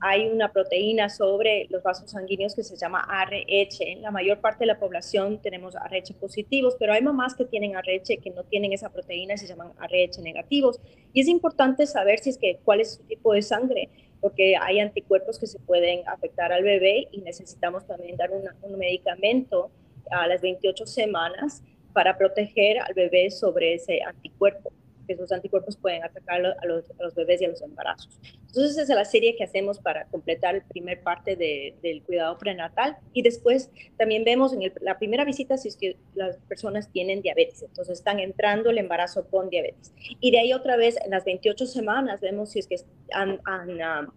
hay 0.00 0.26
una 0.28 0.50
proteína 0.50 1.10
sobre 1.10 1.66
los 1.68 1.82
vasos 1.82 2.10
sanguíneos 2.10 2.54
que 2.54 2.62
se 2.62 2.76
llama 2.76 3.00
ARH. 3.00 3.80
En 3.80 4.00
la 4.00 4.10
mayor 4.10 4.40
parte 4.40 4.60
de 4.60 4.66
la 4.66 4.78
población 4.78 5.40
tenemos 5.42 5.76
ARH 5.76 6.14
positivos, 6.18 6.74
pero 6.78 6.94
hay 6.94 7.02
mamás 7.02 7.34
que 7.34 7.44
tienen 7.44 7.76
ARH 7.76 8.18
que 8.22 8.30
no 8.34 8.44
tienen 8.44 8.72
esa 8.72 8.88
proteína 8.88 9.36
se 9.36 9.46
llaman 9.46 9.72
ARH 9.78 10.22
negativos. 10.22 10.80
Y 11.12 11.20
es 11.20 11.28
importante 11.28 11.86
saber 11.86 12.18
si 12.20 12.30
es 12.30 12.38
que 12.38 12.58
cuál 12.64 12.80
es 12.80 12.94
su 12.94 13.02
tipo 13.02 13.34
de 13.34 13.42
sangre, 13.42 13.90
porque 14.22 14.56
hay 14.56 14.80
anticuerpos 14.80 15.38
que 15.38 15.46
se 15.46 15.58
pueden 15.58 16.08
afectar 16.08 16.50
al 16.50 16.62
bebé 16.62 17.08
y 17.12 17.20
necesitamos 17.20 17.86
también 17.86 18.16
dar 18.16 18.30
un 18.30 18.78
medicamento 18.78 19.70
a 20.10 20.26
las 20.26 20.40
28 20.40 20.86
semanas 20.86 21.62
para 21.92 22.16
proteger 22.16 22.78
al 22.78 22.94
bebé 22.94 23.30
sobre 23.30 23.74
ese 23.74 24.02
anticuerpo 24.02 24.72
que 25.06 25.14
esos 25.14 25.32
anticuerpos 25.32 25.76
pueden 25.76 26.04
atacar 26.04 26.44
a 26.44 26.66
los, 26.66 27.14
bebés 27.14 27.40
y 27.40 27.44
a 27.44 27.48
los 27.48 27.62
embarazos. 27.62 28.18
Entonces, 28.46 28.72
esa 28.72 28.82
es 28.82 28.88
la 28.88 29.04
serie 29.04 29.36
que 29.36 29.44
hacemos 29.44 29.78
para 29.78 30.06
completar 30.06 30.54
la 30.54 30.64
primer 30.64 31.02
parte 31.02 31.36
del 31.36 32.02
cuidado 32.02 32.36
prenatal. 32.38 32.96
Y 33.12 33.22
después 33.22 33.70
también 33.96 34.24
vemos 34.24 34.52
en 34.52 34.72
la 34.80 34.98
primera 34.98 35.24
visita 35.24 35.56
si 35.56 35.68
es 35.68 35.76
que 35.76 35.96
las 36.14 36.36
personas 36.48 36.90
tienen 36.90 37.22
diabetes. 37.22 37.62
Entonces, 37.62 37.98
están 37.98 38.18
entrando 38.18 38.70
el 38.70 38.78
embarazo 38.78 39.28
con 39.28 39.50
diabetes. 39.50 39.92
Y 40.20 40.30
de 40.30 40.40
ahí 40.40 40.52
otra 40.52 40.76
vez, 40.76 40.96
en 41.04 41.10
las 41.10 41.24
28 41.24 41.66
semanas, 41.66 42.20
vemos 42.20 42.50
si 42.50 42.58
es 42.58 42.66
que 42.66 42.76
han, 43.12 43.40
han 43.44 44.10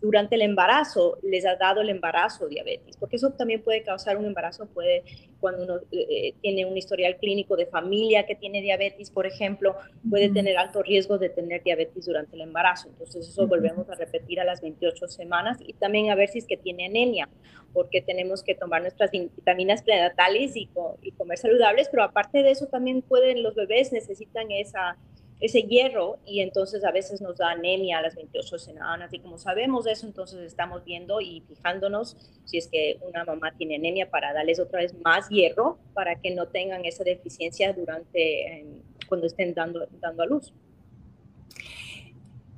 durante 0.00 0.36
el 0.36 0.42
embarazo 0.42 1.18
les 1.22 1.44
ha 1.44 1.56
dado 1.56 1.80
el 1.80 1.90
embarazo 1.90 2.48
diabetes, 2.48 2.96
porque 2.96 3.16
eso 3.16 3.30
también 3.30 3.62
puede 3.62 3.82
causar 3.82 4.16
un 4.16 4.26
embarazo, 4.26 4.66
puede 4.66 5.04
cuando 5.40 5.64
uno 5.64 5.80
eh, 5.92 6.34
tiene 6.40 6.66
un 6.66 6.76
historial 6.76 7.16
clínico 7.16 7.56
de 7.56 7.66
familia 7.66 8.26
que 8.26 8.34
tiene 8.34 8.60
diabetes, 8.60 9.10
por 9.10 9.26
ejemplo, 9.26 9.76
puede 10.08 10.28
tener 10.30 10.56
alto 10.56 10.82
riesgo 10.82 11.18
de 11.18 11.28
tener 11.28 11.62
diabetes 11.62 12.06
durante 12.06 12.34
el 12.36 12.42
embarazo. 12.42 12.88
Entonces 12.88 13.28
eso 13.28 13.46
volvemos 13.46 13.88
a 13.88 13.94
repetir 13.94 14.40
a 14.40 14.44
las 14.44 14.60
28 14.60 15.08
semanas 15.08 15.58
y 15.60 15.74
también 15.74 16.10
a 16.10 16.14
ver 16.14 16.28
si 16.28 16.38
es 16.38 16.46
que 16.46 16.56
tiene 16.56 16.86
anemia, 16.86 17.28
porque 17.72 18.00
tenemos 18.00 18.42
que 18.42 18.54
tomar 18.54 18.82
nuestras 18.82 19.10
vitaminas 19.10 19.82
prenatales 19.82 20.56
y, 20.56 20.68
y 21.02 21.12
comer 21.12 21.38
saludables, 21.38 21.88
pero 21.88 22.02
aparte 22.02 22.42
de 22.42 22.50
eso 22.50 22.66
también 22.66 23.02
pueden 23.02 23.42
los 23.42 23.54
bebés 23.54 23.92
necesitan 23.92 24.50
esa 24.50 24.96
ese 25.40 25.62
hierro 25.62 26.18
y 26.26 26.40
entonces 26.40 26.84
a 26.84 26.90
veces 26.90 27.20
nos 27.20 27.36
da 27.36 27.50
anemia 27.50 27.98
a 27.98 28.02
las 28.02 28.16
28 28.16 28.58
semanas 28.58 29.12
y 29.12 29.20
como 29.20 29.38
sabemos 29.38 29.86
eso, 29.86 30.06
entonces 30.06 30.40
estamos 30.40 30.84
viendo 30.84 31.20
y 31.20 31.42
fijándonos 31.42 32.16
si 32.44 32.58
es 32.58 32.66
que 32.66 32.98
una 33.02 33.24
mamá 33.24 33.52
tiene 33.56 33.76
anemia 33.76 34.10
para 34.10 34.32
darles 34.32 34.58
otra 34.58 34.80
vez 34.80 34.94
más 35.04 35.28
hierro 35.28 35.78
para 35.94 36.16
que 36.16 36.34
no 36.34 36.48
tengan 36.48 36.84
esa 36.84 37.04
deficiencia 37.04 37.72
durante 37.72 38.66
cuando 39.08 39.26
estén 39.26 39.54
dando, 39.54 39.86
dando 40.00 40.22
a 40.22 40.26
luz. 40.26 40.52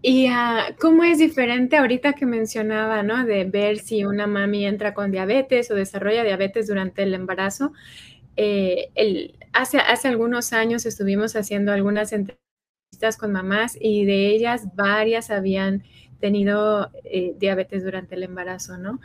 ¿Y 0.03 0.31
uh, 0.31 0.75
cómo 0.81 1.05
es 1.05 1.19
diferente 1.19 1.77
ahorita 1.77 2.15
que 2.15 2.25
mencionaba, 2.25 3.03
¿no? 3.03 3.27
De 3.27 3.45
ver 3.45 3.79
si 3.79 4.07
una 4.07 4.27
mami 4.27 4.65
entra 4.65 4.95
con 4.95 5.11
diabetes 5.11 5.71
o 5.71 5.75
desarrolla 5.75 6.25
diabetes 6.25 6.67
durante 6.69 7.03
el 7.03 7.13
embarazo. 7.13 7.73
Eh, 8.37 9.35
hace, 9.53 9.79
hace 9.79 10.09
algunos 10.09 10.55
años 10.55 10.87
estuvimos 10.87 11.37
haciendo 11.37 11.73
algunas 11.73 12.13
entrevistas 12.13 12.50
con 13.17 13.33
mamás 13.33 13.77
y 13.81 14.05
de 14.05 14.29
ellas 14.29 14.75
varias 14.75 15.31
habían 15.31 15.85
tenido 16.21 16.91
eh, 17.05 17.35
diabetes 17.39 17.83
durante 17.83 18.15
el 18.15 18.23
embarazo, 18.23 18.77
¿no? 18.79 19.01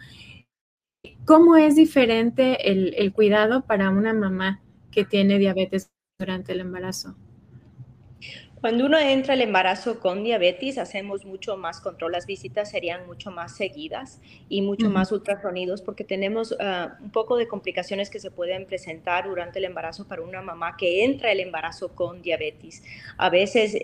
¿Cómo 1.25 1.55
es 1.55 1.75
diferente 1.75 2.71
el, 2.71 2.93
el 2.95 3.13
cuidado 3.13 3.65
para 3.65 3.89
una 3.89 4.13
mamá 4.13 4.61
que 4.91 5.05
tiene 5.05 5.39
diabetes 5.39 5.91
durante 6.19 6.51
el 6.51 6.59
embarazo? 6.59 7.15
Cuando 8.65 8.87
uno 8.87 8.97
entra 8.97 9.35
al 9.35 9.41
embarazo 9.41 9.99
con 9.99 10.23
diabetes, 10.23 10.79
hacemos 10.79 11.23
mucho 11.23 11.55
más 11.55 11.79
control. 11.79 12.13
Las 12.13 12.25
visitas 12.25 12.71
serían 12.71 13.05
mucho 13.05 13.29
más 13.29 13.55
seguidas 13.55 14.19
y 14.49 14.63
mucho 14.63 14.89
más 14.89 15.11
ultrasonidos 15.11 15.83
porque 15.83 16.03
tenemos 16.03 16.55
ah, 16.59 16.97
un 16.99 17.11
poco 17.11 17.37
de 17.37 17.47
complicaciones 17.47 18.09
que 18.09 18.19
se 18.19 18.31
pueden 18.31 18.65
presentar 18.65 19.25
durante 19.25 19.59
el 19.59 19.65
embarazo 19.65 20.07
para 20.07 20.23
una 20.23 20.41
mamá 20.41 20.77
que 20.77 21.05
entra 21.05 21.29
al 21.29 21.41
embarazo 21.41 21.89
con 21.89 22.23
diabetes. 22.23 22.81
A 23.17 23.29
veces 23.29 23.77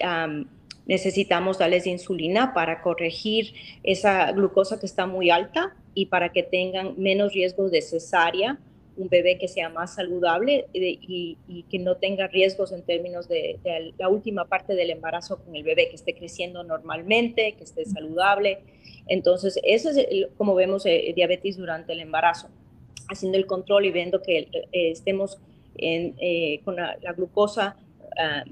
necesitamos 0.88 1.59
darles 1.59 1.85
insulina 1.85 2.51
para 2.55 2.81
corregir 2.81 3.53
esa 3.83 4.31
glucosa 4.31 4.79
que 4.79 4.88
está 4.88 5.05
muy 5.05 5.29
alta 5.29 5.75
y 5.93 6.07
para 6.07 6.31
que 6.31 6.41
tengan 6.41 6.95
menos 6.97 7.33
riesgo 7.33 7.69
de 7.69 7.83
cesárea 7.83 8.57
un 8.98 9.10
bebé 9.10 9.38
que 9.38 9.48
sea 9.48 9.69
más 9.69 9.95
saludable 9.95 10.67
y, 10.74 11.38
que 11.69 11.79
no 11.79 11.98
tenga 11.98 12.27
riesgos 12.27 12.71
en 12.71 12.83
términos 12.83 13.27
de, 13.27 13.60
la 13.98 14.10
última 14.10 14.45
parte 14.45 14.75
del 14.75 14.89
embarazo 14.89 15.43
con 15.43 15.55
el 15.55 15.63
bebé, 15.63 15.89
que 15.89 15.95
esté 15.95 16.13
creciendo 16.13 16.63
normalmente, 16.63 17.55
que 17.57 17.63
esté 17.63 17.86
saludable. 17.86 18.60
Entonces, 19.07 19.60
eso 19.63 19.89
es 19.89 20.27
como 20.38 20.55
vemos 20.55 20.86
eh, 20.86 21.13
diabetes 21.15 21.57
durante 21.57 21.93
el 21.93 22.01
embarazo, 22.01 22.50
haciendo 23.10 23.38
el 23.38 23.45
control 23.45 23.86
y 23.86 23.91
viendo 23.91 24.21
que 24.21 24.39
eh, 24.39 24.69
estemos 24.71 25.39
eh, 25.77 26.60
con 26.63 26.75
la, 26.75 26.98
glucosa 27.15 27.77
ah, 28.17 28.43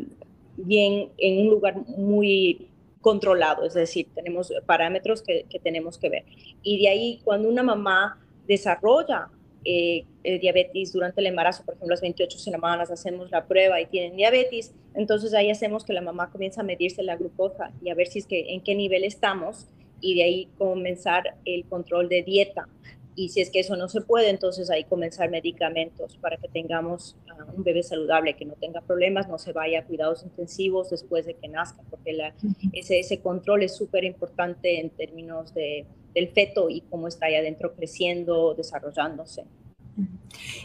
bien 0.56 1.10
en 1.18 1.42
un 1.42 1.50
lugar 1.50 1.76
muy 1.88 2.68
controlado, 3.02 3.66
es 3.66 3.74
decir, 3.74 4.08
tenemos 4.14 4.52
parámetros 4.66 5.22
que 5.22 5.46
tenemos 5.64 5.98
que 5.98 6.10
ver. 6.10 6.26
Y 6.64 6.82
de 6.82 6.90
ahí, 6.90 7.22
cuando 7.24 7.48
una 7.48 7.64
mamá 7.64 8.20
desarrolla 8.46 9.30
eh, 9.66 10.06
eh, 10.24 10.40
diabetes 10.40 10.94
durante 10.94 11.20
el 11.20 11.28
embarazo, 11.28 11.66
por 11.66 11.74
ejemplo, 11.74 11.94
las 11.94 12.02
28 12.02 12.40
semanas 12.40 12.92
hacemos 12.92 13.30
la 13.30 13.46
prueba 13.46 13.82
y 13.82 13.88
tienen 13.88 14.16
diabetes, 14.16 14.74
entonces 14.94 15.34
ahí 15.34 15.52
hacemos 15.52 15.84
que 15.84 15.94
la 15.94 16.02
mamá 16.02 16.32
comience 16.32 16.62
a 16.62 16.64
medirse 16.64 17.04
la 17.04 17.18
glucosa 17.18 17.72
y 17.82 17.90
a 17.90 17.96
ver 17.96 18.08
si 18.08 18.20
es 18.20 18.26
que 18.26 18.54
en 18.54 18.62
qué 18.62 18.76
nivel 18.76 19.04
estamos 19.04 19.68
y 20.02 20.16
de 20.16 20.24
ahí 20.24 20.50
comenzar 20.58 21.36
el 21.46 21.66
control 21.66 22.08
de 22.08 22.24
dieta. 22.24 22.70
Y 23.16 23.30
si 23.30 23.42
es 23.42 23.50
que 23.50 23.60
eso 23.60 23.76
no 23.76 23.90
se 23.90 24.00
puede, 24.00 24.30
entonces 24.30 24.70
ahí 24.70 24.86
comenzar 24.86 25.30
medicamentos 25.30 26.16
para 26.18 26.38
que 26.38 26.48
tengamos 26.48 27.18
ah, 27.30 27.46
un 27.54 27.66
bebé 27.66 27.84
saludable, 27.84 28.38
que 28.38 28.46
no 28.46 28.54
tenga 28.54 28.80
problemas, 28.80 29.28
no 29.28 29.38
se 29.38 29.52
vaya 29.52 29.80
a 29.80 29.84
cuidados 29.84 30.24
intensivos 30.24 30.90
después 30.90 31.26
de 31.26 31.34
que 31.34 31.50
nazca, 31.50 31.82
porque 31.90 32.14
la, 32.14 32.34
ese, 32.72 32.98
ese 33.00 33.20
control 33.20 33.64
es 33.64 33.76
súper 33.76 34.06
importante 34.06 34.80
en 34.80 34.90
términos 34.90 35.54
de, 35.54 35.86
del 36.14 36.30
feto 36.30 36.70
y 36.70 36.82
cómo 36.82 37.08
está 37.08 37.28
ahí 37.28 37.36
adentro 37.36 37.74
creciendo, 37.74 38.54
desarrollándose. 38.54 39.46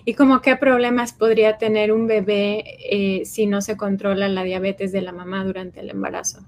¿Y 0.04 0.14
como 0.14 0.40
qué 0.40 0.56
problemas 0.56 1.12
podría 1.12 1.58
tener 1.58 1.92
un 1.92 2.06
bebé 2.06 2.64
eh, 2.90 3.24
si 3.24 3.46
no 3.46 3.60
se 3.60 3.76
controla 3.76 4.28
la 4.28 4.44
diabetes 4.44 4.92
de 4.92 5.00
la 5.02 5.12
mamá 5.12 5.44
durante 5.44 5.80
el 5.80 5.90
embarazo? 5.90 6.40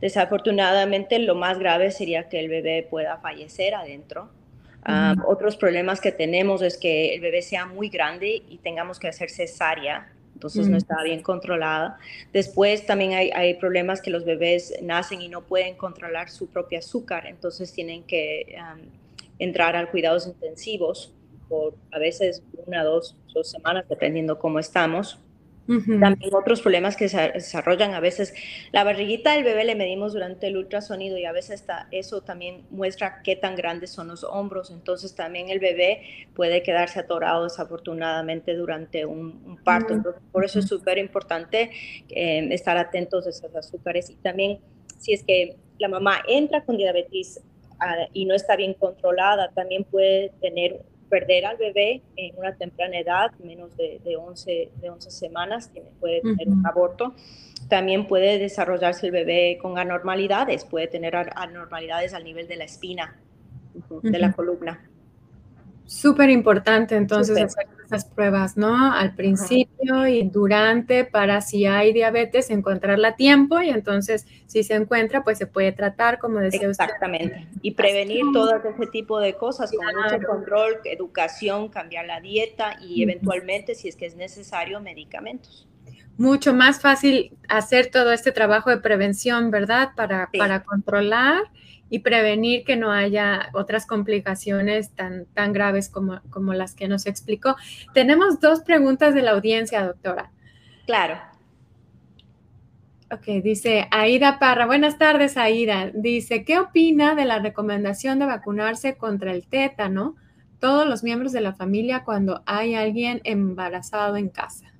Desafortunadamente, 0.00 1.18
lo 1.18 1.34
más 1.34 1.58
grave 1.58 1.90
sería 1.92 2.28
que 2.28 2.40
el 2.40 2.48
bebé 2.48 2.86
pueda 2.88 3.18
fallecer 3.18 3.74
adentro. 3.74 4.30
Ah, 4.84 5.14
otros 5.28 5.56
problemas 5.56 6.00
que 6.00 6.10
tenemos 6.10 6.60
es 6.60 6.76
que 6.76 7.14
el 7.14 7.20
bebé 7.20 7.40
sea 7.42 7.66
muy 7.66 7.88
grande 7.88 8.42
y 8.48 8.58
tengamos 8.58 8.98
que 8.98 9.06
hacer 9.06 9.30
cesárea 9.30 10.12
entonces 10.42 10.68
no 10.68 10.76
está 10.76 11.00
bien 11.04 11.22
controlada. 11.22 11.98
Después 12.32 12.84
también 12.84 13.12
hay, 13.12 13.54
problemas 13.54 14.00
que 14.00 14.10
los 14.10 14.24
bebés 14.24 14.74
nacen 14.82 15.22
y 15.22 15.28
no 15.28 15.42
pueden 15.42 15.76
controlar 15.76 16.30
su 16.30 16.48
propio 16.48 16.80
azúcar, 16.80 17.26
entonces 17.26 17.72
tienen 17.72 18.02
que 18.02 18.56
entrar 19.38 19.76
a 19.76 19.88
cuidados 19.88 20.26
intensivos 20.26 21.12
por 21.48 21.74
a 21.92 21.98
veces 22.00 22.42
una, 22.66 22.82
dos, 22.82 23.14
dos 23.32 23.50
semanas, 23.50 23.84
dependiendo 23.88 24.38
cómo 24.38 24.58
estamos. 24.58 25.18
También 26.00 26.34
otros 26.34 26.60
problemas 26.60 26.96
que 26.96 27.08
se 27.08 27.30
desarrollan 27.32 27.94
a 27.94 28.00
veces. 28.00 28.34
La 28.72 28.84
barriguita 28.84 29.32
del 29.32 29.44
bebé 29.44 29.64
le 29.64 29.74
medimos 29.74 30.12
durante 30.12 30.46
el 30.48 30.56
ultrasonido 30.56 31.18
y 31.18 31.24
a 31.24 31.32
veces 31.32 31.60
está, 31.60 31.88
eso 31.90 32.22
también 32.22 32.66
muestra 32.70 33.22
qué 33.22 33.36
tan 33.36 33.56
grandes 33.56 33.90
son 33.90 34.08
los 34.08 34.24
hombros. 34.24 34.70
Entonces 34.70 35.14
también 35.14 35.48
el 35.48 35.60
bebé 35.60 36.02
puede 36.34 36.62
quedarse 36.62 37.00
atorado 37.00 37.44
desafortunadamente 37.44 38.54
durante 38.54 39.06
un, 39.06 39.58
parto. 39.64 39.94
Entonces, 39.94 40.22
por 40.32 40.44
eso 40.44 40.58
es 40.58 40.66
súper 40.66 40.98
importante 40.98 41.70
eh, 42.08 42.48
estar 42.50 42.76
atentos 42.76 43.26
a 43.26 43.30
esos 43.30 43.54
azúcares. 43.54 44.10
Y 44.10 44.16
también 44.16 44.58
si 44.98 45.12
es 45.12 45.24
que 45.24 45.56
la 45.78 45.88
mamá 45.88 46.22
entra 46.28 46.64
con 46.64 46.76
diabetes 46.76 47.42
ah, 47.80 48.06
y 48.12 48.24
no 48.24 48.34
está 48.34 48.56
bien 48.56 48.74
controlada, 48.74 49.50
también 49.54 49.84
puede 49.84 50.30
tener 50.40 50.80
perder 51.12 51.44
al 51.44 51.58
bebé 51.58 52.00
en 52.16 52.38
una 52.38 52.56
temprana 52.56 52.98
edad, 52.98 53.32
menos 53.44 53.76
de, 53.76 54.00
de 54.02 54.16
11, 54.16 54.70
de 54.80 54.88
11 54.88 55.10
semanas, 55.10 55.70
puede 56.00 56.22
tener 56.22 56.48
un 56.48 56.66
aborto. 56.66 57.14
También 57.68 58.06
puede 58.06 58.38
desarrollarse 58.38 59.04
el 59.04 59.12
bebé 59.12 59.58
con 59.60 59.78
anormalidades, 59.78 60.64
puede 60.64 60.86
tener 60.86 61.14
anormalidades 61.14 62.14
al 62.14 62.24
nivel 62.24 62.48
de 62.48 62.56
la 62.56 62.64
espina, 62.64 63.20
de 64.02 64.18
la 64.18 64.32
columna. 64.32 64.88
Súper 65.86 66.30
importante 66.30 66.96
entonces 66.96 67.36
hacer 67.36 67.66
esas 67.84 68.04
pruebas, 68.06 68.56
¿no? 68.56 68.92
Al 68.92 69.14
principio 69.14 70.06
y 70.06 70.22
durante 70.28 71.04
para 71.04 71.40
si 71.40 71.66
hay 71.66 71.92
diabetes 71.92 72.50
encontrarla 72.50 73.08
a 73.08 73.16
tiempo 73.16 73.60
y 73.60 73.68
entonces 73.68 74.26
si 74.46 74.62
se 74.62 74.74
encuentra 74.74 75.22
pues 75.22 75.38
se 75.38 75.46
puede 75.46 75.72
tratar 75.72 76.18
como 76.18 76.38
decía 76.38 76.68
Exactamente. 76.68 77.24
usted. 77.24 77.36
Exactamente. 77.36 77.60
Y 77.62 77.72
prevenir 77.72 78.24
todo 78.32 78.56
ese 78.56 78.86
tipo 78.86 79.20
de 79.20 79.34
cosas 79.34 79.70
con 79.72 79.86
mucho 79.86 80.26
control, 80.26 80.76
educación, 80.84 81.68
cambiar 81.68 82.06
la 82.06 82.20
dieta 82.20 82.78
y 82.80 83.02
eventualmente 83.02 83.74
si 83.74 83.88
es 83.88 83.96
que 83.96 84.06
es 84.06 84.16
necesario 84.16 84.80
medicamentos 84.80 85.66
mucho 86.16 86.54
más 86.54 86.80
fácil 86.80 87.36
hacer 87.48 87.90
todo 87.90 88.12
este 88.12 88.32
trabajo 88.32 88.70
de 88.70 88.78
prevención, 88.78 89.50
¿verdad? 89.50 89.90
Para, 89.96 90.30
para 90.36 90.62
controlar 90.62 91.42
y 91.90 91.98
prevenir 91.98 92.64
que 92.64 92.76
no 92.76 92.90
haya 92.90 93.50
otras 93.52 93.86
complicaciones 93.86 94.92
tan, 94.94 95.26
tan 95.34 95.52
graves 95.52 95.88
como, 95.88 96.20
como 96.30 96.54
las 96.54 96.74
que 96.74 96.88
nos 96.88 97.06
explicó. 97.06 97.56
Tenemos 97.92 98.40
dos 98.40 98.60
preguntas 98.60 99.14
de 99.14 99.22
la 99.22 99.32
audiencia, 99.32 99.84
doctora. 99.84 100.30
Claro. 100.86 101.18
Ok, 103.10 103.26
dice 103.42 103.88
Aida 103.90 104.38
Parra. 104.38 104.64
Buenas 104.64 104.96
tardes, 104.96 105.36
Aida. 105.36 105.90
Dice, 105.92 106.46
¿qué 106.46 106.58
opina 106.58 107.14
de 107.14 107.26
la 107.26 107.40
recomendación 107.40 108.18
de 108.18 108.24
vacunarse 108.24 108.96
contra 108.96 109.32
el 109.32 109.46
tétano 109.46 110.16
todos 110.60 110.88
los 110.88 111.02
miembros 111.02 111.32
de 111.32 111.42
la 111.42 111.52
familia 111.52 112.04
cuando 112.04 112.42
hay 112.46 112.74
alguien 112.74 113.20
embarazado 113.24 114.16
en 114.16 114.30
casa? 114.30 114.71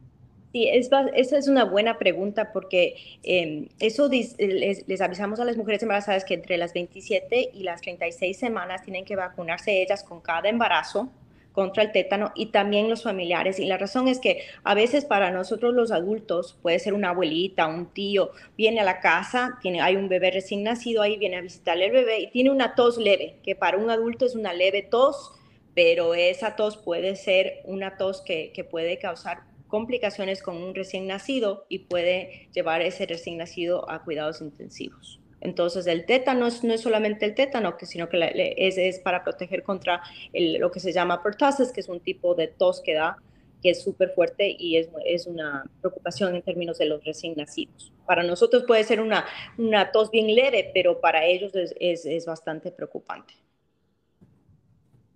Sí, 0.52 0.68
esa 0.68 1.09
es 1.14 1.49
una 1.49 1.64
buena 1.64 1.99
pregunta 1.99 2.52
porque 2.52 2.97
em, 3.23 3.68
eso 3.78 4.11
les, 4.11 5.00
avisamos 5.00 5.40
a 5.40 5.47
las 5.47 5.56
mujeres 5.56 5.82
embarazadas 5.82 6.26
que 6.26 6.35
entre 6.35 6.59
las 6.59 6.75
27 6.75 7.52
y 7.54 7.62
las 7.62 7.80
36 7.80 8.37
semanas 8.37 8.82
tienen 8.82 9.06
que 9.06 9.16
vacunarse 9.16 9.80
ellas 9.80 10.04
con 10.04 10.21
cada 10.21 10.50
embarazo 10.50 11.11
contra 11.52 11.82
el 11.82 11.92
tétano 11.92 12.32
y 12.35 12.47
también 12.47 12.90
los 12.90 13.02
familiares. 13.02 13.59
Y 13.61 13.64
la 13.64 13.78
razón 13.78 14.09
es 14.09 14.18
que 14.18 14.42
a 14.62 14.75
veces 14.75 15.06
para 15.06 15.30
nosotros 15.30 15.73
los 15.73 15.90
adultos, 15.90 16.59
puede 16.61 16.78
ser 16.78 16.92
una 16.92 17.11
abuelita, 17.11 17.66
un 17.66 17.87
tío, 17.87 18.32
viene 18.54 18.80
a 18.80 18.85
la 18.85 19.00
casa, 19.00 19.59
tiene, 19.62 19.80
hay 19.80 19.97
un 19.97 20.11
bebé 20.11 20.32
recién 20.32 20.64
nacido 20.64 21.00
ahí, 21.00 21.16
viene 21.16 21.37
a 21.37 21.40
visitarle 21.40 21.87
el 21.87 21.92
bebé 21.92 22.21
y 22.21 22.26
tiene 22.30 22.50
una 22.50 22.75
tos 22.75 22.99
leve, 22.99 23.37
que 23.42 23.56
para 23.56 23.78
un 23.78 23.88
adulto 23.88 24.26
es 24.26 24.35
una 24.35 24.52
leve 24.52 24.82
tos, 24.82 25.32
pero 25.75 26.12
esa 26.12 26.56
tos 26.56 26.76
puede 26.76 27.16
ser 27.16 27.62
una 27.64 27.97
tos 27.97 28.21
que, 28.21 28.52
que 28.52 28.64
puede 28.64 28.99
causar 28.99 29.51
complicaciones 29.73 30.43
con 30.43 30.59
un 30.59 30.75
recién 30.75 31.07
nacido 31.07 31.64
y 31.71 31.79
puede 31.79 32.50
llevar 32.52 32.83
ese 32.83 33.07
recién 33.07 33.38
nacido 33.38 33.91
a 33.91 34.05
cuidados 34.05 34.43
intensivos. 34.43 35.19
Entonces, 35.41 35.87
el 35.87 36.05
tétano 36.05 36.47
no 36.62 36.75
es 36.75 36.81
solamente 36.83 37.25
el 37.25 37.35
tétano, 37.35 37.75
sino 37.81 38.11
que 38.11 38.55
es, 38.59 38.99
para 38.99 39.25
proteger 39.25 39.62
contra 39.62 40.02
lo 40.35 40.71
que 40.71 40.79
se 40.79 40.93
llama 40.93 41.23
pertussis, 41.23 41.73
que 41.73 41.81
es 41.81 41.88
un 41.88 42.00
tipo 42.00 42.35
de 42.35 42.49
tos 42.49 42.83
que 42.83 42.93
da, 42.93 43.17
que 43.62 43.71
es 43.71 43.83
súper 43.83 44.11
fuerte 44.11 44.55
y 44.59 44.76
es, 44.76 44.91
es, 45.07 45.26
una 45.26 45.64
preocupación 45.81 46.35
en 46.35 46.43
términos 46.43 46.76
de 46.76 46.85
los 46.85 47.02
recién 47.02 47.33
nacidos. 47.35 47.95
Para 48.04 48.25
nosotros 48.25 48.65
puede 48.67 48.85
ser 48.85 49.00
una, 49.00 49.25
una 49.56 49.91
tos 49.91 50.11
bien 50.11 50.35
leve, 50.35 50.71
pero 50.75 51.00
para 51.00 51.25
ellos 51.25 51.52
es, 51.54 52.26
bastante 52.26 52.71
preocupante. 52.71 53.32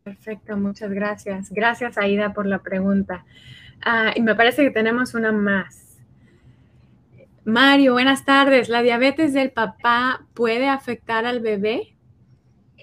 Perfecto, 0.03 0.57
muchas 0.57 0.91
gracias. 0.93 1.51
Gracias, 1.51 1.99
Aida, 1.99 2.33
por 2.33 2.47
la 2.47 2.63
pregunta. 2.63 3.27
Ah, 3.83 4.13
y 4.15 4.23
me 4.23 4.35
parece 4.35 4.63
que 4.63 4.71
tenemos 4.71 5.15
una 5.15 5.33
más. 5.33 5.87
Mario, 7.45 7.93
buenas 7.93 8.25
tardes. 8.25 8.69
¿La 8.69 8.83
diabetes 8.83 9.33
del 9.33 9.53
papá 9.53 10.27
puede 10.35 10.69
afectar 10.69 11.27
al 11.27 11.41
bebé? 11.41 11.97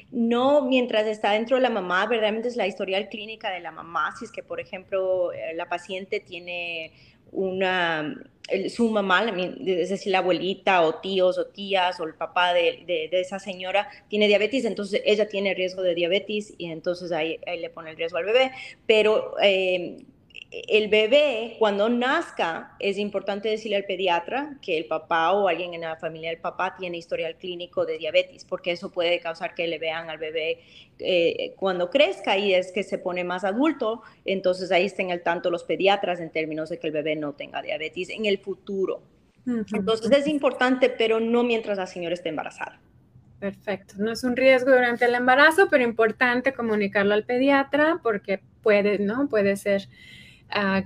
No, 0.10 0.62
mientras 0.62 1.06
está 1.08 1.32
dentro 1.32 1.58
de 1.58 1.64
la 1.64 1.70
mamá, 1.70 2.06
verdaderamente 2.06 2.48
es 2.48 2.56
la 2.56 2.68
historial 2.68 3.10
clínica 3.10 3.50
de 3.50 3.60
la 3.60 3.72
mamá. 3.72 4.16
Si 4.18 4.26
es 4.26 4.32
que, 4.32 4.44
por 4.44 4.60
ejemplo, 4.60 5.34
eh, 5.34 5.54
la 5.56 5.68
paciente 5.68 6.20
tiene 6.20 6.94
una, 7.34 8.16
su 8.70 8.90
mamá, 8.90 9.26
es 9.66 9.90
decir, 9.90 10.12
la 10.12 10.20
abuelita 10.20 10.84
o 10.84 10.96
tíos 10.96 11.38
o 11.38 11.48
tías 11.48 12.00
o 12.00 12.04
el 12.04 12.14
papá 12.14 12.54
de, 12.54 13.10
esa 13.12 13.40
señora 13.40 13.90
tiene 14.08 14.28
diabetes, 14.28 14.66
entonces 14.66 15.02
ella 15.04 15.28
tiene 15.28 15.54
riesgo 15.54 15.82
de 15.82 15.96
diabetes 15.96 16.54
y 16.58 16.72
entonces 16.72 17.12
ahí, 17.12 17.40
le 17.46 17.70
pone 17.70 17.90
el 17.92 17.98
riesgo 17.98 18.18
al 18.18 18.26
bebé. 18.26 18.52
Pero 18.86 19.34
eh, 19.42 19.98
el 20.68 20.88
bebé, 20.88 21.56
cuando 21.58 21.89
nazca, 21.89 22.76
es 22.80 23.00
importante 23.00 23.50
decirle 23.50 23.78
al 23.78 23.86
pediatra 23.86 24.56
que 24.62 24.78
el 24.78 24.86
papá 24.86 25.32
o 25.32 25.48
alguien 25.48 25.74
en 25.74 25.82
la 25.82 25.96
familia 25.96 26.30
del 26.30 26.39
papá 26.39 26.76
tiene 26.78 26.98
historial 26.98 27.36
clínico 27.38 27.86
de 27.86 27.98
diabetes, 27.98 28.46
porque 28.46 28.72
eso 28.72 28.92
puede 28.92 29.20
causar 29.20 29.56
que 29.56 29.66
le 29.66 29.80
vean 29.80 30.12
al 30.12 30.20
bebé 30.20 30.60
eh, 31.00 31.54
cuando 31.58 31.89
crezca 31.89 32.38
y 32.38 32.54
es 32.54 32.72
que 32.72 32.84
se 32.84 33.00
pone 33.00 33.24
más 33.24 33.44
adulto, 33.44 34.04
entonces 34.26 34.72
ahí 34.72 34.86
estén 34.86 35.12
al 35.12 35.24
tanto 35.24 35.50
los 35.50 35.63
pediatras 35.63 36.20
en 36.20 36.30
términos 36.30 36.70
de 36.70 36.78
que 36.78 36.86
el 36.86 36.94
bebé 36.94 37.16
no 37.16 37.34
tenga 37.34 37.63
diabetes 37.63 38.10
en 38.10 38.26
el 38.26 38.38
futuro. 38.38 39.02
Entonces 39.46 40.12
es 40.12 40.28
importante, 40.28 40.89
pero 40.89 41.20
no 41.20 41.44
mientras 41.44 41.80
la 41.80 41.88
señora 41.88 42.13
esté 42.13 42.30
embarazada. 42.30 42.80
Perfecto. 43.39 43.96
No 43.98 44.12
es 44.12 44.24
un 44.24 44.38
riesgo 44.38 44.72
durante 44.72 45.06
el 45.06 45.16
embarazo, 45.16 45.68
pero 45.70 45.84
importante 45.84 46.54
comunicarlo 46.54 47.13
al 47.13 47.26
pediatra 47.26 48.00
porque 48.02 48.39
puede, 48.62 49.00
¿no? 49.00 49.28
Puede 49.28 49.58
ser 49.58 49.89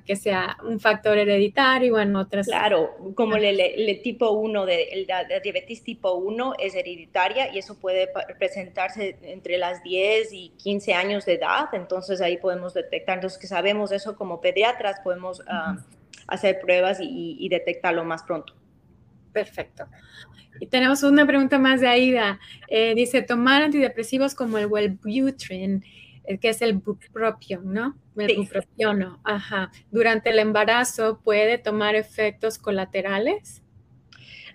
que 0.05 0.15
sea 0.15 0.57
un 0.63 0.79
factor 0.79 1.17
hereditario 1.17 1.99
en 1.99 2.15
otras. 2.15 2.47
Claro, 2.47 2.95
como 3.15 3.35
el, 3.35 4.01
tipo 4.01 4.31
1, 4.31 4.65
de, 4.65 5.05
la, 5.07 5.39
diabetes 5.39 5.83
tipo 5.83 6.13
1 6.13 6.53
es 6.59 6.75
hereditaria 6.75 7.53
y 7.53 7.59
eso 7.59 7.77
puede 7.77 8.09
presentarse 8.39 9.17
entre 9.21 9.57
las 9.57 9.83
10 9.83 10.31
y 10.31 10.49
15 10.57 10.93
años 10.93 11.25
de 11.25 11.33
edad, 11.33 11.67
entonces 11.73 12.21
ahí 12.21 12.37
podemos 12.37 12.73
detectar, 12.73 13.17
entonces 13.17 13.39
que 13.39 13.47
sabemos 13.47 13.91
eso 13.91 14.15
como 14.15 14.39
pediatras, 14.39 14.99
podemos 15.01 15.43
ah, 15.47 15.77
hacer 16.27 16.59
pruebas 16.59 16.99
y, 17.01 17.47
detectarlo 17.49 18.03
más 18.03 18.23
pronto. 18.23 18.53
Perfecto. 19.33 19.85
Y 20.59 20.67
tenemos 20.67 21.03
una 21.03 21.25
pregunta 21.25 21.59
más 21.59 21.81
de 21.81 21.87
Aida. 21.87 22.39
Eh, 22.67 22.95
dice, 22.95 23.21
tomar 23.21 23.61
antidepresivos 23.61 24.33
como 24.33 24.57
el 24.57 24.65
Wellbutrin 24.65 25.83
que 26.41 26.49
es 26.49 26.61
el 26.61 26.73
bupropion, 26.73 27.73
¿no? 27.73 27.97
El 28.17 28.37
bupropión, 28.37 29.17
ajá. 29.23 29.71
Durante 29.91 30.29
el 30.29 30.39
embarazo 30.39 31.21
puede 31.23 31.57
tomar 31.57 31.95
efectos 31.95 32.57
colaterales 32.57 33.63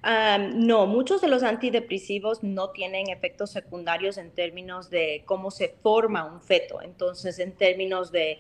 no, 0.03 0.87
muchos 0.87 1.21
de 1.21 1.29
los 1.29 1.45
antidepresivos 1.45 2.43
no 2.43 2.71
tienen 2.71 3.09
efectos 3.09 3.51
secundarios 3.51 4.19
en 4.19 4.33
términos 4.33 4.91
de 4.91 5.23
cómo 5.27 5.53
se 5.53 5.69
forma 5.69 6.25
un 6.25 6.41
feto. 6.41 6.83
Entonces, 6.83 7.39
en 7.39 7.53
términos 7.53 8.11
de, 8.11 8.39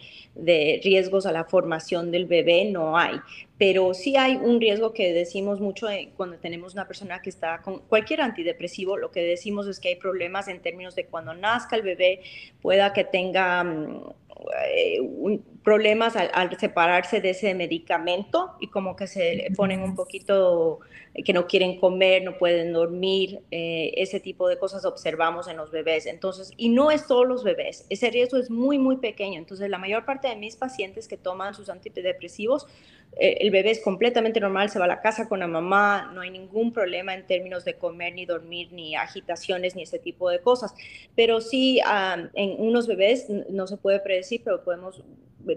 riesgos 0.83 1.25
a 1.25 1.33
la 1.33 1.44
formación 1.44 2.11
del 2.11 2.27
bebé, 2.27 2.64
no 2.64 2.98
hay. 2.98 3.16
Pero 3.59 3.94
sí 3.94 4.16
hay 4.16 4.35
un 4.35 4.61
riesgo 4.61 4.92
que 4.92 5.12
decimos 5.12 5.61
mucho 5.61 5.87
cuando 6.16 6.37
tenemos 6.38 6.72
una 6.72 6.88
persona 6.88 7.22
que 7.22 7.31
está 7.31 7.62
con 7.62 7.79
cualquier 7.81 8.22
antidepresivo. 8.22 8.96
Lo 8.96 9.12
que 9.12 9.22
decimos 9.22 9.68
es 9.68 9.79
que 9.79 9.90
hay 9.90 9.96
problemas 9.96 10.48
en 10.48 10.61
términos 10.61 10.96
de 10.96 11.07
cuando 11.07 11.33
nazca 11.33 11.77
el 11.77 11.83
bebé, 11.83 12.22
pueda 12.61 12.92
que 12.92 13.05
tenga 13.05 13.62
mm, 13.62 14.14
eh, 14.21 14.21
problemas 15.62 16.16
al, 16.16 16.58
separarse 16.58 17.20
de 17.20 17.30
ese 17.30 17.54
medicamento 17.54 18.52
y 18.60 18.68
como 18.68 18.96
que 18.96 19.06
se 19.06 19.48
ponen 19.56 19.82
un 19.82 19.94
poquito 19.94 20.80
que 21.24 21.32
no 21.32 21.46
quieren 21.46 21.78
comer, 21.78 22.24
no 22.24 22.38
pueden 22.38 22.72
dormir, 22.72 23.40
eh, 23.50 23.92
ese 23.96 24.18
tipo 24.18 24.48
de 24.48 24.58
cosas 24.58 24.84
observamos 24.84 25.46
en 25.46 25.56
los 25.56 25.70
bebés. 25.70 26.06
Entonces, 26.06 26.52
y 26.56 26.70
no 26.70 26.90
es 26.90 27.06
todos 27.06 27.26
los 27.26 27.44
bebés, 27.44 27.86
ese 27.90 28.10
riesgo 28.10 28.38
es 28.38 28.50
muy, 28.50 28.78
muy 28.78 28.96
pequeño. 28.96 29.38
Entonces, 29.38 29.68
la 29.68 29.78
mayor 29.78 30.04
parte 30.04 30.28
de 30.28 30.36
mis 30.36 30.56
pacientes 30.56 31.08
que 31.08 31.16
toman 31.16 31.54
sus 31.54 31.68
antidepresivos, 31.68 32.66
eh, 32.66 33.01
el 33.16 33.51
bebé 33.51 33.70
es 33.70 33.81
completamente 33.81 34.40
normal, 34.40 34.70
se 34.70 34.79
va 34.79 34.87
a 34.87 34.88
la 34.88 35.01
casa 35.01 35.29
con 35.29 35.40
la 35.40 35.46
mamá, 35.46 36.11
no 36.14 36.22
hay 36.22 36.31
ningún 36.31 36.72
problema 36.72 37.14
en 37.14 37.27
términos 37.27 37.64
de 37.64 37.75
comer, 37.75 38.14
ni 38.14 38.27
dormir, 38.27 38.72
ni 38.72 38.96
agitaciones, 38.96 39.77
ni 39.77 39.83
ese 39.83 39.98
tipo 39.98 40.31
de 40.31 40.40
cosas. 40.40 40.75
Pero 41.14 41.40
sí, 41.40 41.81
ah, 41.85 42.31
en 42.35 42.55
unos 42.59 42.87
bebés 42.87 43.29
no 43.29 43.66
se 43.66 43.77
puede 43.77 44.01
predecir, 44.01 44.42
pero 44.44 44.64
podemos 44.64 45.03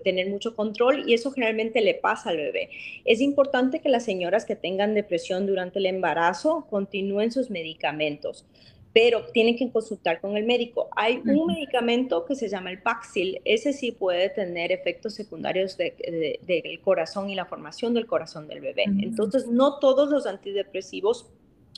tener 0.03 0.29
mucho 0.29 0.55
control 0.55 1.07
y 1.07 1.13
eso 1.13 1.31
generalmente 1.31 1.81
le 1.81 1.93
pasa 1.93 2.29
al 2.29 2.37
bebé. 2.37 2.69
Es 3.05 3.21
importante 3.21 3.79
que 3.79 3.89
las 3.89 4.03
señoras 4.03 4.45
que 4.45 4.55
tengan 4.55 4.93
depresión 4.93 5.45
durante 5.45 5.79
el 5.79 5.85
embarazo 5.85 6.65
continúen 6.69 7.31
sus 7.31 7.49
medicamentos, 7.49 8.45
pero 8.95 9.25
tienen 9.33 9.57
que 9.57 9.69
consultar 9.69 10.21
con 10.21 10.37
el 10.37 10.45
médico. 10.45 10.87
Hay 10.95 11.21
un 11.25 11.47
medicamento 11.47 12.23
que 12.23 12.33
se 12.33 12.47
llama 12.47 12.71
el 12.71 12.81
Paxil, 12.81 13.41
ese 13.43 13.73
sí 13.73 13.91
puede 13.91 14.29
tener 14.29 14.71
efectos 14.71 15.13
secundarios 15.15 15.75
del 15.77 16.79
corazón 16.81 17.29
y 17.29 17.35
la 17.35 17.43
formación 17.43 17.93
del 17.93 18.05
corazón 18.05 18.47
del 18.47 18.61
bebé. 18.61 18.85
Entonces, 18.85 19.47
no 19.47 19.79
todos 19.79 20.09
los 20.09 20.25
antidepresivos 20.25 21.29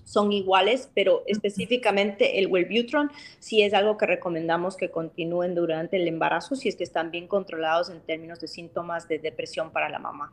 son 0.03 0.31
iguales, 0.31 0.91
pero 0.93 1.23
específicamente 1.25 2.37
el 2.37 2.45
Wellbutrin 2.51 3.09
sí 3.39 3.63
es 3.63 3.73
algo 3.73 3.97
que 3.97 4.05
recomendamos 4.05 4.77
que 4.77 4.91
continúen 4.91 5.55
durante 5.55 5.97
el 5.97 6.07
embarazo 6.07 6.55
si 6.55 6.69
es 6.69 6.75
que 6.75 6.83
están 6.83 7.09
bien 7.09 7.27
controlados 7.27 7.89
en 7.89 7.99
términos 8.01 8.39
de 8.41 8.47
síntomas 8.47 9.07
de 9.07 9.17
depresión 9.17 9.71
para 9.71 9.89
la 9.89 9.97
mamá. 9.97 10.31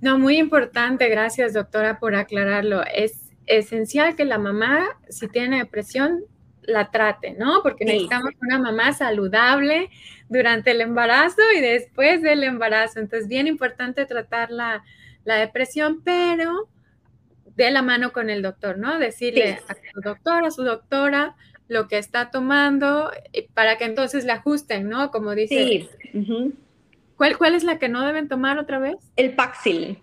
No, 0.00 0.18
muy 0.20 0.38
importante, 0.38 1.08
gracias 1.08 1.52
doctora 1.52 1.98
por 1.98 2.14
aclararlo. 2.14 2.82
Es 2.94 3.27
esencial 3.48 4.16
que 4.16 4.24
la 4.24 4.38
mamá, 4.38 4.86
si 5.08 5.28
tiene 5.28 5.58
depresión, 5.58 6.24
la 6.62 6.90
trate, 6.90 7.32
¿no? 7.32 7.62
Porque 7.62 7.84
necesitamos 7.84 8.32
una 8.42 8.58
mamá 8.58 8.92
saludable 8.92 9.90
durante 10.28 10.72
el 10.72 10.82
embarazo 10.82 11.40
y 11.56 11.60
después 11.60 12.20
del 12.20 12.44
embarazo. 12.44 13.00
Entonces, 13.00 13.28
bien 13.28 13.46
importante 13.46 14.04
tratar 14.04 14.50
la, 14.50 14.84
la 15.24 15.36
depresión, 15.36 16.02
pero 16.04 16.68
de 17.56 17.70
la 17.70 17.82
mano 17.82 18.12
con 18.12 18.30
el 18.30 18.42
doctor, 18.42 18.78
¿no? 18.78 18.98
Decirle 18.98 19.60
a 19.66 19.74
su 19.74 20.00
doctor, 20.00 20.44
a 20.44 20.50
su 20.50 20.62
doctora, 20.62 21.36
lo 21.68 21.88
que 21.88 21.98
está 21.98 22.30
tomando 22.30 23.10
eh, 23.32 23.48
para 23.52 23.76
que 23.78 23.84
entonces 23.84 24.24
le 24.24 24.32
ajusten, 24.32 24.88
¿no? 24.88 25.10
Como 25.10 25.34
dice. 25.34 25.88
Sí. 26.12 26.54
¿Cuál, 27.16 27.36
¿Cuál 27.36 27.54
es 27.54 27.64
la 27.64 27.78
que 27.78 27.88
no 27.88 28.06
deben 28.06 28.28
tomar 28.28 28.58
otra 28.58 28.78
vez? 28.78 28.96
El 29.16 29.34
Paxil. 29.34 29.98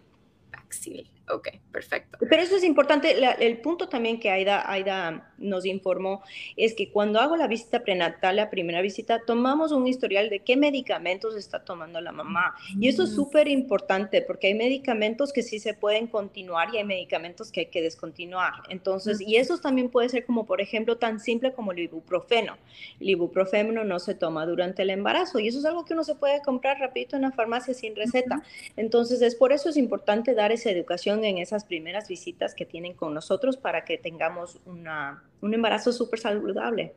Paxil. 0.52 1.10
Ok, 1.28 1.50
perfecto. 1.72 2.20
Pero 2.30 2.42
eso 2.42 2.56
es 2.56 2.64
importante. 2.64 3.16
el 3.40 3.58
punto 3.58 3.90
también 3.90 4.20
que 4.20 4.30
Aida, 4.30 4.70
Aida 4.72 5.34
nos 5.40 5.66
informó 5.66 6.22
es 6.56 6.76
que 6.76 6.92
cuando 6.92 7.20
hago 7.20 7.36
la 7.36 7.48
visita 7.48 7.84
prenatal, 7.84 8.36
la 8.36 8.52
primera 8.52 8.82
visita, 8.82 9.20
tomamos 9.26 9.72
un 9.72 9.88
historial 9.88 10.30
de 10.30 10.42
qué 10.42 10.56
medicamentos 10.56 11.36
está 11.36 11.64
tomando 11.64 12.00
la 12.00 12.12
mamá. 12.12 12.56
Y 12.80 12.90
eso 12.90 13.04
es 13.04 13.12
mm. 13.12 13.16
súper 13.16 13.48
importante 13.48 14.22
porque 14.22 14.48
hay 14.48 14.54
medicamentos 14.54 15.34
que 15.34 15.42
sí 15.42 15.58
se 15.58 15.74
pueden 15.74 16.06
continuar 16.06 16.74
y 16.74 16.78
hay 16.78 16.84
medicamentos 16.84 17.52
que 17.52 17.62
hay 17.62 17.66
que 17.68 17.82
descontinuar. 17.82 18.54
Entonces, 18.70 19.20
y 19.20 19.38
eso 19.38 19.58
también 19.58 19.90
puede 19.90 20.10
ser 20.10 20.26
como, 20.26 20.46
por 20.46 20.62
ejemplo, 20.62 20.98
tan 20.98 21.20
simple 21.20 21.54
como 21.54 21.72
el 21.72 21.80
ibuprofeno. 21.80 22.58
El 23.00 23.10
ibuprofeno 23.10 23.84
no 23.84 23.98
se 24.00 24.14
toma 24.14 24.46
durante 24.46 24.84
el 24.84 24.92
embarazo 24.92 25.40
y 25.40 25.48
eso 25.48 25.58
es 25.58 25.66
algo 25.66 25.86
que 25.86 25.94
uno 25.94 26.04
se 26.04 26.14
puede 26.14 26.42
comprar 26.44 26.80
rapidito 26.80 27.16
en 27.16 27.24
la 27.24 27.32
farmacia 27.32 27.74
sin 27.74 27.96
receta. 27.96 28.44
Entonces, 28.78 29.24
es 29.24 29.34
por 29.36 29.52
eso 29.52 29.70
es 29.70 29.78
importante 29.78 30.36
dar 30.36 30.52
esa 30.52 30.70
educación 30.70 31.15
en 31.24 31.38
esas 31.38 31.66
primeras 31.66 32.08
visitas 32.08 32.54
que 32.56 32.66
tienen 32.66 32.94
con 32.94 33.14
nosotros 33.14 33.58
para 33.58 33.86
que 33.86 33.98
tengamos 33.98 34.60
una 34.66 35.24
un 35.42 35.54
embarazo 35.54 35.92
súper 35.92 36.20
saludable. 36.20 36.94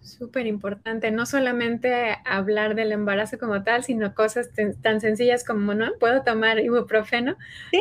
Súper 0.00 0.46
importante, 0.46 1.10
no 1.10 1.24
solamente 1.24 2.18
hablar 2.26 2.74
del 2.74 2.92
embarazo 2.92 3.38
como 3.38 3.62
tal, 3.62 3.84
sino 3.84 4.14
cosas 4.14 4.50
tan 4.82 5.00
sencillas 5.00 5.44
como, 5.44 5.72
¿no? 5.74 5.92
Puedo 5.98 6.22
tomar 6.22 6.58
ibuprofeno. 6.58 7.36
Sí. 7.70 7.80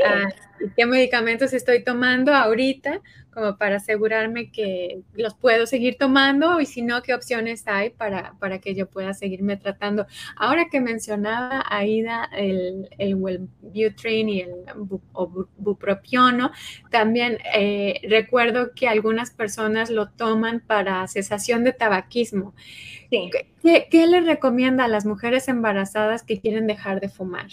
Ah, 0.54 0.72
¿Qué 0.76 0.86
medicamentos 0.86 1.54
estoy 1.54 1.84
tomando 1.84 2.34
ahorita? 2.34 3.02
como 3.34 3.58
para 3.58 3.78
asegurarme 3.78 4.52
que 4.52 5.02
los 5.14 5.34
puedo 5.34 5.66
seguir 5.66 5.98
tomando 5.98 6.62
y 6.62 6.66
si 6.66 6.82
no, 6.82 7.02
qué 7.02 7.14
opciones 7.14 7.64
hay 7.68 7.90
para, 7.90 8.34
para 8.40 8.60
que 8.60 8.76
yo 8.76 8.88
pueda 8.88 9.14
seguirme 9.14 9.58
tratando. 9.58 10.06
Ahora 10.36 10.68
que 10.72 10.80
mencionaba 10.80 11.64
Aida 11.68 12.30
el, 12.36 12.90
el 12.98 13.16
Wellbutrin 13.16 14.30
y 14.30 14.42
el 14.42 14.52
bupropiono, 15.58 16.52
también 16.92 17.40
eh, 17.56 18.00
recuerdo 18.08 18.74
que 18.76 18.88
algunas 18.88 19.32
personas 19.32 19.90
lo 19.90 20.10
toman 20.10 20.60
para 20.60 21.08
cesación 21.08 21.64
de 21.64 21.74
tabaquismo. 21.74 22.54
¿Qué, 23.10 23.88
¿Qué 23.90 24.08
le 24.08 24.22
recomienda 24.22 24.86
a 24.86 24.88
las 24.88 25.06
mujeres 25.06 25.48
embarazadas 25.48 26.24
que 26.24 26.40
quieren 26.40 26.68
dejar 26.68 27.00
de 27.00 27.10
fumar? 27.10 27.48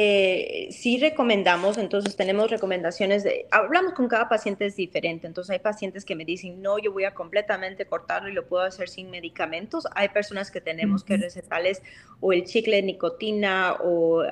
Eh, 0.00 0.68
sí 0.70 0.96
recomendamos, 1.00 1.76
entonces 1.76 2.14
tenemos 2.14 2.52
recomendaciones 2.52 3.24
de, 3.24 3.46
hablamos 3.50 3.94
con 3.94 4.06
cada 4.06 4.28
paciente 4.28 4.64
es 4.64 4.76
diferente, 4.76 5.26
entonces 5.26 5.50
hay 5.50 5.58
pacientes 5.58 6.04
que 6.04 6.14
me 6.14 6.24
dicen, 6.24 6.62
no, 6.62 6.78
yo 6.78 6.92
voy 6.92 7.02
a 7.02 7.14
completamente 7.14 7.84
cortarlo 7.84 8.28
y 8.28 8.32
lo 8.32 8.46
puedo 8.46 8.62
hacer 8.62 8.88
sin 8.88 9.10
medicamentos, 9.10 9.88
hay 9.96 10.10
personas 10.10 10.52
que 10.52 10.60
tenemos 10.60 11.02
que 11.02 11.16
recetarles 11.16 11.82
o 12.20 12.32
el 12.32 12.44
chicle 12.44 12.76
de 12.76 12.82
nicotina 12.82 13.74
o 13.82 14.22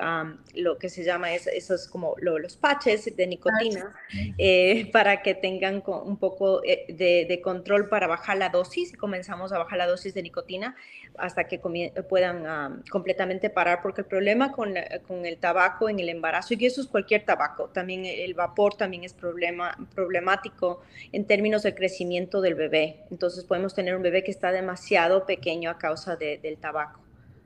lo 0.53 0.77
que 0.77 0.87
se 0.87 1.03
llama, 1.03 1.33
es, 1.33 1.47
esos 1.47 1.89
como 1.89 2.15
los 2.21 2.55
patches 2.55 3.13
de 3.17 3.27
nicotina, 3.27 3.93
eh, 4.37 4.89
para 4.93 5.21
que 5.21 5.35
tengan 5.35 5.83
un 5.85 6.15
poco 6.15 6.63
eh, 6.63 6.85
de, 6.87 7.41
control 7.41 7.89
para 7.89 8.07
bajar 8.07 8.37
la 8.37 8.47
dosis, 8.47 8.95
comenzamos 8.95 9.51
a 9.51 9.57
bajar 9.57 9.79
la 9.79 9.87
dosis 9.87 10.13
de 10.13 10.21
nicotina 10.21 10.77
hasta 11.17 11.45
que 11.45 11.59
puedan 12.07 12.83
completamente 12.89 13.49
parar, 13.49 13.81
porque 13.81 14.01
el 14.01 14.07
problema 14.07 14.53
con, 14.53 14.75
con 15.05 15.25
el 15.25 15.37
tabaco 15.37 15.56
en 15.89 15.99
el 15.99 16.09
embarazo, 16.09 16.53
y 16.53 16.65
eso 16.65 16.81
es 16.81 16.87
cualquier 16.87 17.25
tabaco, 17.25 17.69
también 17.69 18.05
el 18.05 18.33
vapor 18.33 18.75
también 18.75 19.03
es 19.03 19.13
problema, 19.13 19.77
problemático 19.93 20.81
en 21.11 21.25
términos 21.25 21.63
del 21.63 21.75
crecimiento 21.75 22.41
del 22.41 22.55
bebé. 22.55 23.03
Entonces 23.11 23.43
podemos 23.43 23.73
tener 23.73 23.95
un 23.95 24.01
bebé 24.01 24.23
que 24.23 24.31
está 24.31 24.51
demasiado 24.51 25.25
pequeño 25.25 25.69
a 25.69 25.77
causa 25.77 26.15
del 26.15 26.57
tabaco. 26.57 27.01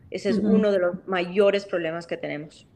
Ese 0.09 0.29
es 0.29 0.37
uno 0.37 0.71
de 0.71 0.79
los 0.79 1.07
mayores 1.07 1.65
problemas 1.65 2.05
que 2.05 2.17
tenemos. 2.17 2.67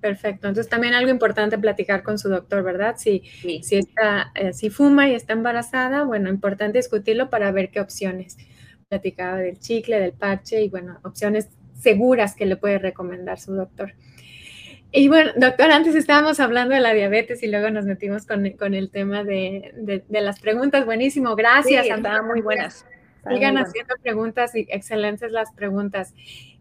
Perfecto. 0.00 0.46
Entonces 0.46 0.70
también 0.70 0.94
algo 0.94 1.10
importante 1.10 1.58
platicar 1.58 2.04
con 2.04 2.18
su 2.18 2.28
doctor, 2.28 2.62
¿verdad? 2.62 2.94
Si, 2.96 3.22
si, 3.62 3.76
está, 3.76 4.30
eh, 4.34 4.52
si 4.52 4.70
fuma 4.70 5.08
y 5.08 5.14
está 5.14 5.32
embarazada, 5.32 6.04
bueno, 6.04 6.30
importante 6.30 6.78
discutirlo 6.78 7.28
para 7.28 7.50
ver 7.50 7.70
qué 7.70 7.80
opciones. 7.80 8.36
Platicaba 8.88 9.38
del 9.38 9.58
chicle, 9.58 9.98
del 9.98 10.12
parche 10.12 10.62
y 10.62 10.68
bueno, 10.68 11.00
opciones 11.02 11.48
seguras 11.74 12.34
que 12.34 12.46
le 12.46 12.56
puede 12.56 12.78
recomendar 12.78 13.40
su 13.40 13.54
doctor. 13.54 13.94
Y 14.90 15.08
bueno, 15.08 15.32
doctor, 15.36 15.70
antes 15.70 15.94
estábamos 15.94 16.40
hablando 16.40 16.74
de 16.74 16.80
la 16.80 16.94
diabetes 16.94 17.42
y 17.42 17.48
luego 17.48 17.68
nos 17.70 17.84
metimos 17.84 18.24
con, 18.26 18.46
el 18.46 18.90
tema 18.90 19.22
de, 19.22 20.04
las 20.08 20.40
preguntas. 20.40 20.86
Buenísimo, 20.86 21.36
gracias. 21.36 21.84
Sí, 21.84 21.92
estaban 21.92 22.26
muy 22.26 22.40
buenas. 22.40 22.86
Sigan 23.28 23.58
haciendo 23.58 23.94
preguntas 24.02 24.54
y 24.54 24.66
excelentes 24.70 25.30
las 25.30 25.52
preguntas. 25.52 26.14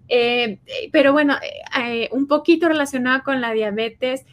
Eh, 0.09 0.59
pero 0.91 1.13
bueno, 1.13 1.35
eh, 1.81 2.09
un 2.11 2.27
poquito 2.27 2.67
relacionado 2.67 3.23
con 3.23 3.39
la 3.39 3.53
diabetes, 3.53 4.25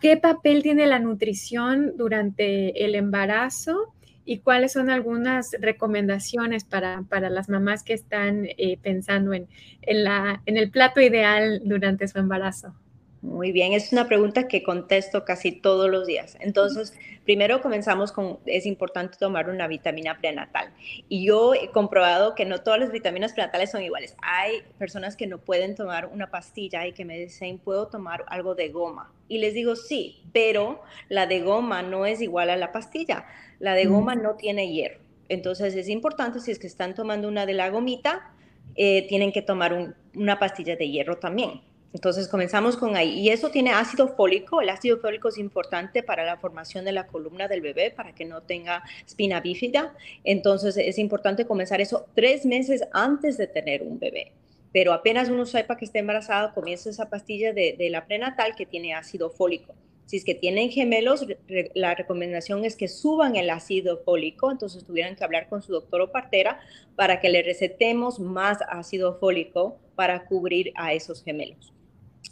¿qué 0.00 0.16
papel 0.16 0.64
tiene 0.64 0.86
la 0.86 0.98
nutrición 0.98 1.96
durante 1.96 2.84
el 2.84 2.96
embarazo? 2.96 3.94
¿Y 4.24 4.38
cuáles 4.38 4.72
son 4.72 4.90
algunas 4.90 5.52
recomendaciones 5.60 6.64
para, 6.64 7.04
las 7.30 7.48
mamás 7.48 7.84
que 7.84 7.94
están 7.94 8.46
eh, 8.46 8.76
pensando 8.82 9.32
en, 9.32 9.48
la, 9.82 10.42
en 10.46 10.56
el 10.56 10.70
plato 10.70 11.00
ideal 11.00 11.62
durante 11.64 12.08
su 12.08 12.18
embarazo? 12.18 12.74
Muy 13.22 13.52
bien, 13.52 13.74
es 13.74 13.92
una 13.92 14.08
pregunta 14.08 14.48
que 14.48 14.62
contesto 14.62 15.26
casi 15.26 15.52
todos 15.52 15.90
los 15.90 16.06
días. 16.06 16.38
Entonces, 16.40 16.94
primero 17.26 17.60
comenzamos 17.60 18.12
con, 18.12 18.38
es 18.46 18.64
importante 18.64 19.18
tomar 19.18 19.50
una 19.50 19.68
vitamina 19.68 20.16
prenatal. 20.18 20.72
Y 21.10 21.26
yo 21.26 21.52
he 21.52 21.68
comprobado 21.70 22.34
que 22.34 22.46
no 22.46 22.62
todas 22.62 22.80
las 22.80 22.90
vitaminas 22.90 23.34
prenatales 23.34 23.72
son 23.72 23.82
iguales. 23.82 24.16
Hay 24.22 24.62
personas 24.78 25.16
que 25.16 25.26
no 25.26 25.36
pueden 25.36 25.74
tomar 25.74 26.06
una 26.06 26.30
pastilla 26.30 26.86
y 26.86 26.92
que 26.94 27.04
me 27.04 27.18
dicen, 27.18 27.58
¿puedo 27.58 27.88
tomar 27.88 28.24
algo 28.28 28.54
de 28.54 28.70
goma? 28.70 29.12
Y 29.28 29.36
les 29.36 29.52
digo, 29.52 29.76
sí, 29.76 30.22
pero 30.32 30.80
la 31.10 31.26
de 31.26 31.40
goma 31.40 31.82
no 31.82 32.06
es 32.06 32.22
igual 32.22 32.48
a 32.48 32.56
la 32.56 32.72
pastilla. 32.72 33.26
La 33.58 33.74
de 33.74 33.84
goma 33.84 34.14
no 34.14 34.36
tiene 34.36 34.72
hierro. 34.72 34.98
Entonces, 35.28 35.74
es 35.74 35.90
importante, 35.90 36.40
si 36.40 36.52
es 36.52 36.58
que 36.58 36.66
están 36.66 36.94
tomando 36.94 37.28
una 37.28 37.44
de 37.44 37.52
la 37.52 37.68
gomita, 37.68 38.32
eh, 38.76 39.06
tienen 39.08 39.30
que 39.30 39.42
tomar 39.42 39.94
una 40.14 40.38
pastilla 40.38 40.74
de 40.76 40.88
hierro 40.88 41.18
también 41.18 41.60
Entonces 41.92 42.28
comenzamos 42.28 42.76
con 42.76 42.96
ahí. 42.96 43.18
Y 43.18 43.30
eso 43.30 43.50
tiene 43.50 43.72
ácido 43.72 44.08
fólico. 44.08 44.60
El 44.60 44.68
ácido 44.68 44.98
fólico 44.98 45.28
es 45.28 45.38
importante 45.38 46.02
para 46.02 46.24
la 46.24 46.36
formación 46.36 46.84
de 46.84 46.92
la 46.92 47.06
columna 47.06 47.48
del 47.48 47.60
bebé, 47.60 47.90
para 47.90 48.14
que 48.14 48.24
no 48.24 48.42
tenga 48.42 48.84
espina 49.04 49.40
bífida. 49.40 49.94
Entonces 50.22 50.76
es 50.76 50.98
importante 50.98 51.46
comenzar 51.46 51.80
eso 51.80 52.06
tres 52.14 52.46
meses 52.46 52.84
antes 52.92 53.36
de 53.36 53.48
tener 53.48 53.82
un 53.82 53.98
bebé. 53.98 54.32
Pero 54.72 54.92
apenas 54.92 55.28
uno 55.28 55.46
sepa 55.46 55.76
que 55.76 55.84
está 55.84 55.98
embarazado, 55.98 56.54
comienza 56.54 56.90
esa 56.90 57.10
pastilla 57.10 57.52
de, 57.52 57.88
la 57.90 58.06
prenatal 58.06 58.54
que 58.54 58.66
tiene 58.66 58.94
ácido 58.94 59.30
fólico. 59.30 59.74
Si 60.06 60.16
es 60.16 60.24
que 60.24 60.34
tienen 60.34 60.70
gemelos, 60.70 61.26
la 61.74 61.94
recomendación 61.94 62.64
es 62.64 62.76
que 62.76 62.88
suban 62.88 63.34
el 63.36 63.50
ácido 63.50 63.98
fólico, 64.04 64.50
entonces 64.50 64.84
tuvieran 64.84 65.16
que 65.16 65.24
hablar 65.24 65.48
con 65.48 65.62
su 65.62 65.72
doctor 65.72 66.00
o 66.00 66.12
partera 66.12 66.60
para 66.96 67.20
que 67.20 67.28
le 67.28 67.42
recetemos 67.42 68.18
más 68.20 68.58
ácido 68.68 69.18
fólico 69.18 69.76
para 69.96 70.24
cubrir 70.24 70.72
a 70.76 70.92
esos 70.94 71.22
gemelos. 71.22 71.72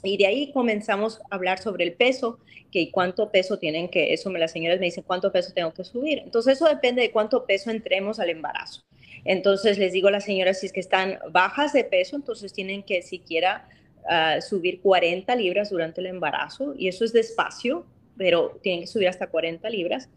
Y 0.02 0.16
de 0.16 0.26
ahí 0.26 0.52
comenzamos 0.52 1.20
a 1.30 1.34
hablar 1.34 1.58
sobre 1.60 1.84
el 1.84 1.94
peso, 1.94 2.38
que 2.70 2.90
cuánto 2.90 3.30
peso 3.30 3.58
tienen 3.58 3.88
que, 3.88 4.12
eso 4.12 4.30
me 4.30 4.38
las 4.38 4.52
señoras 4.52 4.78
me 4.78 4.86
dicen, 4.86 5.04
cuánto 5.06 5.32
peso 5.32 5.52
tengo 5.54 5.72
que 5.72 5.84
subir. 5.84 6.18
Entonces 6.18 6.56
eso 6.56 6.66
depende 6.66 7.02
de 7.02 7.10
cuánto 7.10 7.46
peso 7.46 7.70
entremos 7.70 8.20
al 8.20 8.30
embarazo. 8.30 8.82
Entonces 9.24 9.78
les 9.78 9.92
digo 9.92 10.08
a 10.08 10.12
las 10.12 10.24
señoras, 10.24 10.60
si 10.60 10.66
es 10.66 10.72
que 10.72 10.80
están 10.80 11.18
bajas 11.30 11.72
de 11.72 11.84
peso, 11.84 12.16
entonces 12.16 12.52
tienen 12.52 12.82
que 12.82 13.02
siquiera 13.02 13.68
uh, 14.04 14.40
subir 14.40 14.80
40 14.80 15.34
libras 15.36 15.70
durante 15.70 16.00
el 16.00 16.06
embarazo, 16.06 16.74
y 16.76 16.88
eso 16.88 17.04
es 17.04 17.12
despacio, 17.12 17.84
pero 18.16 18.58
tienen 18.62 18.82
que 18.82 18.86
subir 18.86 19.08
hasta 19.08 19.28
40 19.28 19.68
libras. 19.70 20.08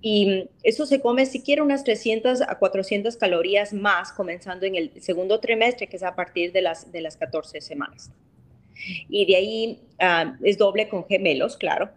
Y 0.00 0.48
eso 0.62 0.86
se 0.86 1.00
come 1.00 1.26
siquiera 1.26 1.62
unas 1.62 1.82
300 1.82 2.42
a 2.42 2.58
400 2.58 3.16
calorías 3.16 3.72
más 3.72 4.12
comenzando 4.12 4.64
en 4.64 4.76
el 4.76 5.02
segundo 5.02 5.40
trimestre, 5.40 5.88
que 5.88 5.96
es 5.96 6.04
a 6.04 6.14
partir 6.14 6.52
de 6.52 6.62
las, 6.62 6.92
de 6.92 7.00
las 7.00 7.16
14 7.16 7.60
semanas. 7.60 8.12
Y 9.08 9.26
de 9.26 9.36
ahí 9.36 9.80
uh, 10.00 10.44
es 10.44 10.58
doble 10.58 10.88
con 10.88 11.06
gemelos, 11.06 11.56
claro. 11.56 11.90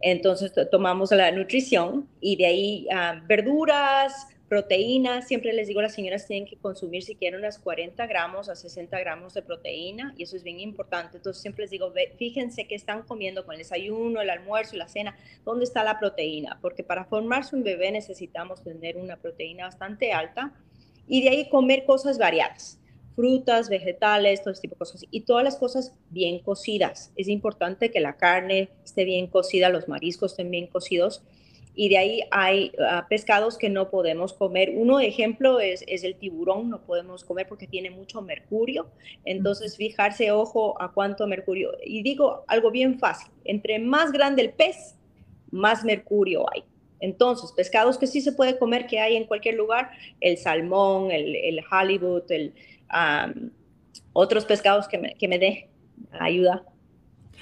Entonces 0.00 0.52
tomamos 0.70 1.10
la 1.10 1.30
nutrición 1.32 2.08
y 2.20 2.36
de 2.36 2.46
ahí 2.46 2.86
uh, 2.90 3.26
verduras, 3.26 4.28
Proteína, 4.48 5.22
siempre 5.22 5.52
les 5.52 5.66
digo 5.66 5.82
las 5.82 5.94
señoras 5.94 6.24
tienen 6.24 6.48
que 6.48 6.56
consumir 6.56 7.02
si 7.02 7.16
quieren 7.16 7.40
unas 7.40 7.58
40 7.58 8.06
gramos 8.06 8.48
a 8.48 8.54
60 8.54 8.96
gramos 9.00 9.34
de 9.34 9.42
proteína 9.42 10.14
y 10.16 10.22
eso 10.22 10.36
es 10.36 10.44
bien 10.44 10.60
importante. 10.60 11.16
Entonces 11.16 11.42
siempre 11.42 11.64
les 11.64 11.72
digo, 11.72 11.92
fíjense 12.16 12.68
qué 12.68 12.76
están 12.76 13.02
comiendo 13.02 13.44
con 13.44 13.54
el 13.54 13.58
desayuno, 13.58 14.20
el 14.20 14.30
almuerzo 14.30 14.76
y 14.76 14.78
la 14.78 14.86
cena, 14.86 15.16
¿dónde 15.44 15.64
está 15.64 15.82
la 15.82 15.98
proteína? 15.98 16.58
Porque 16.62 16.84
para 16.84 17.06
formarse 17.06 17.56
un 17.56 17.64
bebé 17.64 17.90
necesitamos 17.90 18.62
tener 18.62 18.96
una 18.96 19.16
proteína 19.16 19.64
bastante 19.64 20.12
alta 20.12 20.52
y 21.08 21.24
de 21.24 21.30
ahí 21.30 21.48
comer 21.48 21.84
cosas 21.84 22.16
variadas, 22.16 22.78
frutas, 23.16 23.70
vegetales, 23.70 24.42
todo 24.42 24.52
ese 24.52 24.62
tipo 24.62 24.74
de 24.74 24.78
cosas 24.78 25.04
y 25.10 25.22
todas 25.22 25.42
las 25.42 25.56
cosas 25.56 25.92
bien 26.10 26.38
cocidas. 26.40 27.12
Es 27.16 27.28
importante 27.28 27.90
que 27.90 28.00
la 28.00 28.16
carne 28.16 28.68
esté 28.84 29.04
bien 29.04 29.26
cocida, 29.26 29.70
los 29.70 29.88
mariscos 29.88 30.32
estén 30.32 30.50
bien 30.50 30.66
cocidos 30.68 31.22
y 31.74 31.90
de 31.90 31.98
ahí 31.98 32.20
hay 32.30 32.72
ah, 32.80 33.06
pescados 33.08 33.58
que 33.58 33.68
no 33.68 33.90
podemos 33.90 34.32
comer. 34.32 34.72
Uno 34.74 34.98
ejemplo 34.98 35.60
es, 35.60 35.84
es, 35.86 36.04
el 36.04 36.16
tiburón, 36.16 36.70
no 36.70 36.80
podemos 36.80 37.22
comer 37.22 37.46
porque 37.48 37.66
tiene 37.66 37.90
mucho 37.90 38.22
mercurio. 38.22 38.88
Entonces, 39.26 39.76
fijarse, 39.76 40.30
ojo, 40.30 40.80
a 40.80 40.92
cuánto 40.92 41.26
mercurio. 41.26 41.72
Y 41.84 42.02
digo 42.02 42.44
algo 42.48 42.70
bien 42.70 42.98
fácil, 42.98 43.30
entre 43.44 43.78
más 43.78 44.10
grande 44.10 44.42
el 44.42 44.50
pez, 44.50 44.96
más 45.50 45.84
mercurio 45.84 46.46
hay. 46.52 46.64
Entonces, 46.98 47.52
pescados 47.52 47.98
que 47.98 48.06
sí 48.06 48.22
se 48.22 48.32
puede 48.32 48.58
comer, 48.58 48.86
que 48.86 49.00
hay 49.00 49.16
en 49.16 49.24
cualquier 49.24 49.56
lugar, 49.56 49.90
el 50.22 50.38
salmón, 50.38 51.10
el, 51.10 51.36
el 51.36 51.60
halibut, 51.70 52.30
el, 52.30 52.54
otros 54.12 54.44
pescados 54.44 54.88
que 54.88 54.98
me, 54.98 55.14
que 55.14 55.28
me 55.28 55.38
dé 55.38 55.68
ayuda. 56.18 56.64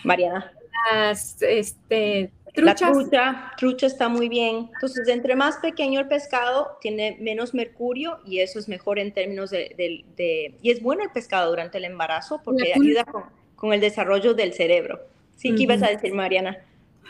Mariana. 0.03 0.53
Las, 0.93 1.41
este, 1.41 2.31
la 2.55 2.75
trucha, 2.75 3.53
trucha 3.57 3.87
está 3.87 4.09
muy 4.09 4.29
bien. 4.29 4.71
Entonces, 4.75 5.09
entre 5.09 5.35
más 5.35 5.57
pequeño 5.57 6.01
el 6.01 6.09
pescado, 6.09 6.79
tiene 6.81 7.17
menos 7.21 7.55
mercurio 7.55 8.21
y 8.25 8.41
eso 8.41 8.59
es 8.59 8.69
mejor 8.69 8.99
en 8.99 9.13
términos 9.13 9.51
de... 9.51 10.55
y 10.63 10.71
es 10.71 10.83
bueno 10.83 11.03
el 11.03 11.11
pescado 11.11 11.51
durante 11.51 11.79
el 11.79 11.85
embarazo 11.85 12.41
porque 12.45 12.73
ayuda 12.73 13.05
con, 13.57 13.73
el 13.73 13.81
desarrollo 13.81 14.35
del 14.35 14.53
cerebro. 14.53 15.01
Sí, 15.37 15.55
¿qué 15.55 15.63
ibas 15.63 15.83
a 15.83 15.89
decir, 15.89 16.13
Mariana? 16.15 16.59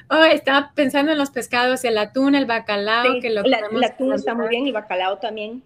Oh, 0.08 0.24
estaba 0.24 0.72
pensando 0.74 1.12
en 1.12 1.18
los 1.18 1.30
pescados, 1.30 1.84
el 1.84 1.98
atún, 1.98 2.34
el 2.34 2.46
bacalao, 2.46 3.20
que 3.20 3.30
lo 3.30 3.42
la, 3.42 3.58
El 3.70 3.84
atún 3.84 4.12
está 4.12 4.34
muy 4.34 4.48
bien, 4.48 4.66
y 4.66 4.72
bacalao 4.72 5.18
también. 5.18 5.62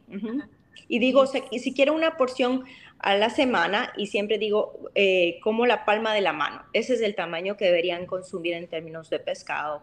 Y 0.87 0.99
digo, 0.99 1.27
si, 1.27 1.75
quiero 1.75 1.95
una 1.95 2.17
porción 2.17 2.65
a 2.99 3.17
la 3.17 3.31
semana 3.31 3.93
y 3.97 4.07
siempre 4.07 4.39
digo 4.39 4.91
eh, 4.95 5.39
como 5.43 5.67
la 5.67 5.85
palma 5.85 6.15
de 6.15 6.21
la 6.21 6.33
mano. 6.33 6.63
Ese 6.73 6.95
es 6.95 7.01
el 7.01 7.15
tamaño 7.15 7.57
que 7.57 7.67
deberían 7.67 8.07
consumir 8.07 8.55
en 8.55 8.69
términos 8.69 9.11
de 9.11 9.19
pescado. 9.19 9.83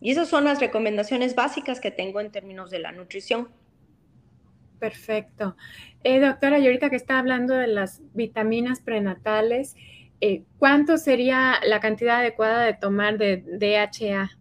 Y 0.00 0.10
esas 0.10 0.28
son 0.28 0.44
las 0.44 0.60
recomendaciones 0.60 1.34
básicas 1.34 1.80
que 1.80 1.90
tengo 1.90 2.20
en 2.20 2.30
términos 2.30 2.70
de 2.70 2.78
la 2.78 2.92
nutrición. 2.92 3.48
Perfecto. 4.78 5.56
Eh, 6.04 6.20
doctora, 6.20 6.58
y 6.58 6.66
ahorita 6.66 6.88
que 6.88 6.96
está 6.96 7.18
hablando 7.18 7.54
de 7.54 7.66
las 7.66 8.00
vitaminas 8.14 8.80
prenatales, 8.80 9.76
eh, 10.22 10.44
¿cuánto 10.58 10.96
sería 10.96 11.60
la 11.66 11.80
cantidad 11.80 12.20
adecuada 12.20 12.64
de 12.64 12.74
tomar 12.74 13.18
de 13.18 13.44
DHA? 13.46 14.39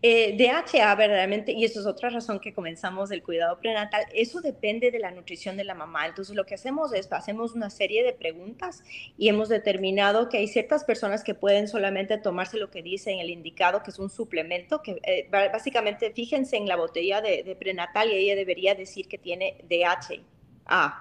Eh, 0.00 0.36
DHA 0.36 0.94
verdaderamente, 0.94 1.50
y 1.50 1.64
eso 1.64 1.80
es 1.80 1.86
otra 1.86 2.08
razón 2.08 2.38
que 2.38 2.54
comenzamos 2.54 3.10
el 3.10 3.20
cuidado 3.20 3.58
prenatal, 3.58 4.04
eso 4.14 4.40
depende 4.40 4.92
de 4.92 5.00
la 5.00 5.10
nutrición 5.10 5.56
de 5.56 5.64
la 5.64 5.74
mamá. 5.74 6.06
Entonces 6.06 6.36
lo 6.36 6.46
que 6.46 6.54
hacemos 6.54 6.92
es, 6.92 7.10
hacemos 7.10 7.54
una 7.54 7.68
serie 7.68 8.04
de 8.04 8.12
preguntas 8.12 8.84
y 9.16 9.28
hemos 9.28 9.48
determinado 9.48 10.28
que 10.28 10.38
hay 10.38 10.46
ciertas 10.46 10.84
personas 10.84 11.24
que 11.24 11.34
pueden 11.34 11.66
solamente 11.66 12.16
tomarse 12.16 12.58
lo 12.58 12.70
que 12.70 12.80
dice 12.80 13.10
en 13.10 13.18
el 13.18 13.28
indicado, 13.28 13.82
que 13.82 13.90
es 13.90 13.98
un 13.98 14.08
suplemento, 14.08 14.82
que 14.82 15.00
eh, 15.02 15.28
básicamente 15.32 16.12
fíjense 16.12 16.56
en 16.56 16.68
la 16.68 16.76
botella 16.76 17.20
de, 17.20 17.56
prenatal 17.58 18.12
y 18.12 18.18
ella 18.18 18.36
debería 18.36 18.76
decir 18.76 19.08
que 19.08 19.18
tiene 19.18 19.56
DHA. 19.68 20.94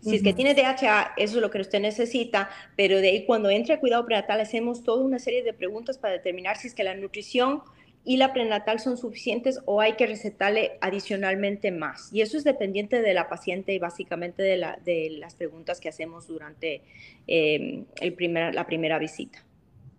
Si 0.00 0.16
es 0.16 0.22
que 0.24 0.32
tiene 0.32 0.54
DHA, 0.54 1.12
eso 1.16 1.36
es 1.36 1.42
lo 1.42 1.48
que 1.48 1.60
usted 1.60 1.78
necesita, 1.78 2.50
pero 2.74 2.98
de 2.98 3.10
ahí 3.10 3.24
cuando 3.24 3.50
entra 3.50 3.74
el 3.74 3.80
cuidado 3.80 4.04
prenatal 4.04 4.40
hacemos 4.40 4.82
toda 4.82 5.04
una 5.04 5.20
serie 5.20 5.44
de 5.44 5.52
preguntas 5.52 5.96
para 5.96 6.14
determinar 6.14 6.56
si 6.56 6.66
es 6.66 6.74
que 6.74 6.82
la 6.82 6.96
nutrición 6.96 7.62
y 8.04 8.16
la 8.16 8.32
prenatal 8.32 8.80
son 8.80 8.96
suficientes 8.96 9.60
o 9.64 9.80
hay 9.80 9.92
que 9.94 10.06
recetarle 10.06 10.72
adicionalmente 10.80 11.70
más. 11.70 12.12
Y 12.12 12.20
eso 12.20 12.36
es 12.36 12.44
dependiente 12.44 13.00
de 13.00 13.14
la 13.14 13.28
paciente 13.28 13.72
y 13.72 13.78
básicamente 13.78 14.42
de, 14.42 14.56
la, 14.56 14.78
de 14.84 15.10
las 15.18 15.36
preguntas 15.36 15.80
que 15.80 15.88
hacemos 15.88 16.26
durante 16.26 16.82
em, 17.26 17.84
el 18.00 18.12
primer, 18.14 18.54
la 18.54 18.66
primera 18.66 18.98
visita. 18.98 19.44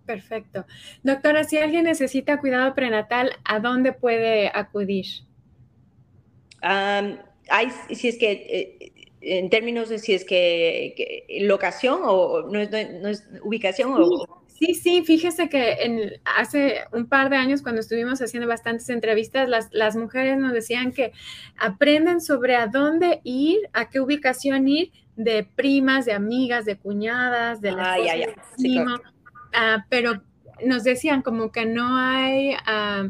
Perfecto. 0.05 0.65
Doctora, 1.01 1.45
si 1.45 1.57
alguien 1.57 1.85
necesita 1.85 2.39
cuidado 2.39 2.75
prenatal, 2.75 3.31
¿a 3.45 3.59
dónde 3.59 3.93
puede 3.93 4.51
acudir? 4.53 5.05
hay, 6.65 7.67
si 7.93 8.07
es 8.07 8.17
que, 8.17 8.31
eh, 8.31 8.93
en 9.19 9.49
términos 9.49 9.89
de 9.89 9.99
si 9.99 10.13
es 10.13 10.23
que, 10.23 11.25
locación 11.41 11.99
o 12.03 12.43
no 12.43 12.59
es, 12.59 12.71
no 12.71 13.09
es 13.09 13.27
ubicación 13.43 13.91
o 13.93 14.42
Sí, 14.65 14.75
sí, 14.75 15.03
fíjese 15.03 15.49
que 15.49 15.73
en, 15.73 16.21
hace 16.37 16.85
un 16.93 17.07
par 17.07 17.29
de 17.29 17.35
años 17.35 17.61
cuando 17.61 17.81
estuvimos 17.81 18.21
haciendo 18.21 18.47
bastantes 18.47 18.87
entrevistas, 18.89 19.49
las, 19.49 19.67
las 19.73 19.97
mujeres 19.97 20.37
nos 20.37 20.53
decían 20.53 20.93
que 20.93 21.11
aprenden 21.57 22.21
sobre 22.21 22.55
a 22.55 22.67
dónde 22.67 23.19
ir, 23.25 23.59
a 23.73 23.89
qué 23.89 23.99
ubicación 23.99 24.69
ir, 24.69 24.91
de 25.17 25.43
primas, 25.43 26.05
de 26.05 26.13
amigas, 26.13 26.63
de 26.63 26.77
cuñadas, 26.77 27.59
de 27.59 27.73
las 27.73 27.97
ah, 29.53 29.85
pero 29.89 30.21
nos 30.65 30.85
decían 30.85 31.23
como 31.23 31.51
que 31.51 31.65
no 31.65 31.97
hay 31.97 32.55
ah, 32.65 33.09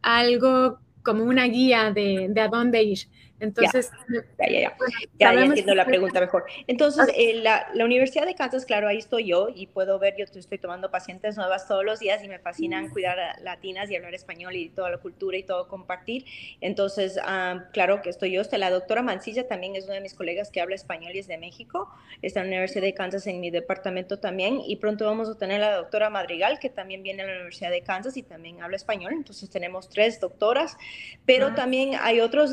algo 0.00 0.78
como 1.02 1.24
una 1.24 1.44
guía 1.44 1.92
de, 1.92 2.28
de 2.30 2.40
a 2.40 2.48
dónde 2.48 2.82
ir. 2.82 3.00
Entonces, 3.40 3.90
ya, 4.38 4.48
ya, 4.48 4.60
ya, 4.60 4.76
ya, 5.18 5.34
ya 5.34 5.44
entiendo 5.44 5.74
la 5.74 5.84
pregunta 5.84 6.20
mejor. 6.20 6.44
Entonces, 6.66 7.08
eh, 7.16 7.40
la, 7.42 7.66
la, 7.74 7.84
Universidad 7.84 8.26
de 8.26 8.34
Kansas, 8.34 8.64
claro, 8.66 8.86
ahí 8.86 8.98
estoy 8.98 9.26
yo 9.26 9.48
y 9.54 9.66
puedo 9.66 9.98
ver, 9.98 10.14
yo 10.16 10.24
estoy 10.24 10.58
tomando 10.58 10.90
pacientes 10.90 11.36
nuevas 11.36 11.66
todos 11.66 11.84
los 11.84 11.98
días 11.98 12.22
y 12.22 12.28
me 12.28 12.38
fascinan 12.38 12.86
mm. 12.86 12.90
cuidar 12.90 13.18
a 13.18 13.40
latinas 13.40 13.90
y 13.90 13.96
hablar 13.96 14.14
español 14.14 14.54
y 14.54 14.68
toda 14.68 14.90
la 14.90 14.98
cultura 14.98 15.36
y 15.36 15.42
todo 15.42 15.68
compartir. 15.68 16.26
Entonces, 16.60 17.18
ah, 17.22 17.64
claro 17.72 18.02
que 18.02 18.10
estoy 18.10 18.32
yo. 18.32 18.42
Está 18.42 18.58
la 18.58 18.70
doctora 18.70 19.02
Mancilla 19.02 19.48
también 19.48 19.74
es 19.76 19.86
una 19.86 19.94
de 19.94 20.00
mis 20.00 20.14
colegas 20.14 20.50
que 20.50 20.60
habla 20.60 20.74
español 20.74 21.12
y 21.14 21.18
es 21.20 21.26
de 21.26 21.38
México. 21.38 21.88
Está 22.20 22.40
en 22.40 22.46
la 22.46 22.50
Universidad 22.50 22.82
de 22.82 22.94
Kansas 22.94 23.26
en 23.26 23.40
mi 23.40 23.50
departamento 23.50 24.18
también 24.18 24.60
y 24.66 24.76
pronto 24.76 25.06
vamos 25.06 25.28
a 25.28 25.38
tener 25.38 25.62
a 25.62 25.70
la 25.70 25.76
doctora 25.76 26.10
Madrigal 26.10 26.58
que 26.58 26.68
también 26.68 27.02
viene 27.02 27.22
a 27.22 27.26
la 27.26 27.32
Universidad 27.32 27.70
de 27.70 27.80
Kansas 27.80 28.16
y 28.16 28.22
también 28.22 28.62
habla 28.62 28.76
español. 28.76 29.12
Entonces, 29.14 29.48
tenemos 29.48 29.88
tres 29.88 30.20
doctoras, 30.20 30.76
pero 31.24 31.54
también 31.54 31.96
hay 32.00 32.20
otros 32.20 32.52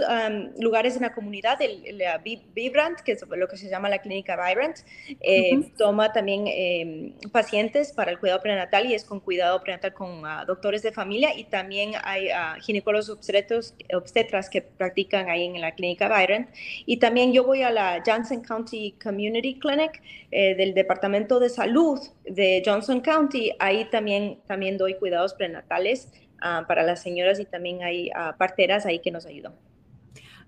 lugares 0.60 0.77
lugares 0.78 0.96
en 0.96 1.02
la 1.02 1.14
comunidad, 1.14 1.60
el, 1.60 1.98
la 1.98 2.20
Vibrant, 2.20 3.00
que 3.00 3.14
es 3.14 3.26
lo 3.28 3.48
que 3.48 3.58
se 3.58 3.68
llama 3.68 3.90
la 3.90 3.98
clínica 3.98 4.36
Vibrant, 4.36 4.78
eh, 5.22 5.72
toma 5.76 6.14
también 6.14 6.46
em, 6.46 7.14
pacientes 7.32 7.92
para 7.94 8.12
el 8.12 8.20
cuidado 8.20 8.40
prenatal 8.42 8.86
y 8.86 8.94
es 8.94 9.04
con 9.04 9.20
cuidado 9.20 9.60
prenatal 9.64 9.94
con 9.94 10.24
ah, 10.24 10.46
doctores 10.46 10.84
de 10.84 10.92
familia 10.92 11.36
y 11.36 11.46
también 11.46 11.94
hay 12.04 12.28
uh, 12.28 12.62
ginecólogos 12.62 13.10
obstetros, 13.10 13.74
obstetras 13.92 14.52
que 14.52 14.62
practican 14.62 15.32
ahí 15.32 15.46
en 15.46 15.60
la 15.60 15.74
clínica 15.74 16.08
Vibrant. 16.08 16.48
Y 16.86 16.98
también 16.98 17.34
yo 17.34 17.44
voy 17.44 17.64
a 17.64 17.72
la 17.72 18.04
Johnson 18.06 18.42
County 18.42 18.94
Community 19.04 19.58
Clinic 19.58 20.00
eh, 20.30 20.54
del 20.54 20.76
Departamento 20.76 21.40
de 21.40 21.50
Salud 21.50 22.00
de 22.24 22.62
Johnson 22.64 23.02
County. 23.02 23.52
Ahí 23.58 23.86
también, 23.86 24.40
también 24.46 24.78
doy 24.78 24.94
cuidados 24.94 25.34
prenatales 25.34 26.12
Ah, 26.40 26.66
para 26.68 26.84
las 26.84 27.02
señoras 27.02 27.40
y 27.40 27.46
también 27.46 27.82
hay 27.82 28.12
parteras 28.38 28.86
ahí 28.86 29.00
que 29.00 29.12
nos 29.12 29.26
ayudan. 29.26 29.54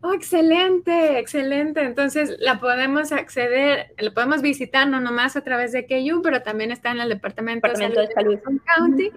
Oh, 0.01 0.13
excelente, 0.13 1.19
excelente. 1.19 1.81
Entonces 1.81 2.37
la 2.39 2.59
podemos 2.59 3.11
acceder, 3.11 3.93
la 3.97 4.11
podemos 4.11 4.41
visitar 4.41 4.87
no 4.87 5.01
nomás 5.01 5.35
a 5.35 5.43
través 5.43 5.73
de 5.73 5.85
KU, 5.85 6.21
pero 6.21 6.41
también 6.41 6.71
está 6.71 6.91
en 6.91 7.01
el 7.01 7.09
Departamento, 7.09 7.67
de 7.67 7.75
Salud 7.75 8.37
de 8.37 8.59
County. 8.77 9.11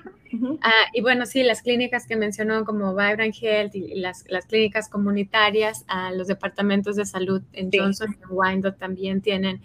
Ah, 0.63 0.87
y 0.93 1.03
bueno, 1.03 1.27
sí, 1.27 1.43
las 1.43 1.63
clínicas 1.63 2.07
que 2.07 2.17
mencionó 2.17 2.65
como 2.65 2.97
Vibrant 2.97 3.35
Health 3.41 3.75
y 3.77 3.95
las, 3.95 4.25
las 4.29 4.47
clínicas 4.47 4.89
comunitarias, 4.89 5.85
los 6.15 6.27
departamentos 6.27 6.97
de 6.97 7.05
salud 7.05 7.43
en 7.53 7.71
Johnson 7.73 8.17
y 8.21 8.33
Wyandotte 8.33 8.79
también 8.79 9.21
tienen 9.21 9.61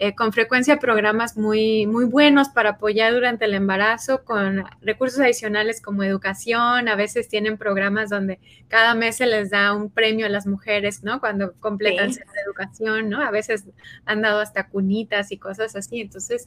eh, 0.00 0.14
con 0.14 0.32
frecuencia 0.32 0.78
programas 0.78 1.36
muy, 1.36 1.86
muy 1.86 2.04
buenos 2.04 2.48
para 2.48 2.70
apoyar 2.70 3.12
durante 3.12 3.46
el 3.46 3.54
embarazo 3.54 4.24
con 4.24 4.64
recursos 4.80 5.20
adicionales 5.20 5.80
como 5.80 6.04
educación. 6.04 6.88
A 6.88 6.94
veces 6.94 7.28
tienen 7.28 7.58
programas 7.58 8.08
donde 8.08 8.38
cada 8.68 8.94
mes 8.94 9.16
se 9.16 9.26
les 9.26 9.50
da 9.50 9.74
un 9.74 9.90
premio 9.90 10.26
a 10.26 10.28
las 10.28 10.46
mujeres, 10.46 11.02
¿no? 11.02 11.20
Cuando 11.20 11.52
completan 11.60 12.14
su 12.14 12.20
educación, 12.46 13.08
¿no? 13.08 13.20
A 13.20 13.30
veces 13.30 13.64
han 14.04 14.22
dado 14.22 14.40
hasta 14.40 14.68
cunitas 14.68 15.32
y 15.32 15.38
cosas 15.38 15.74
así. 15.74 16.00
Entonces, 16.00 16.46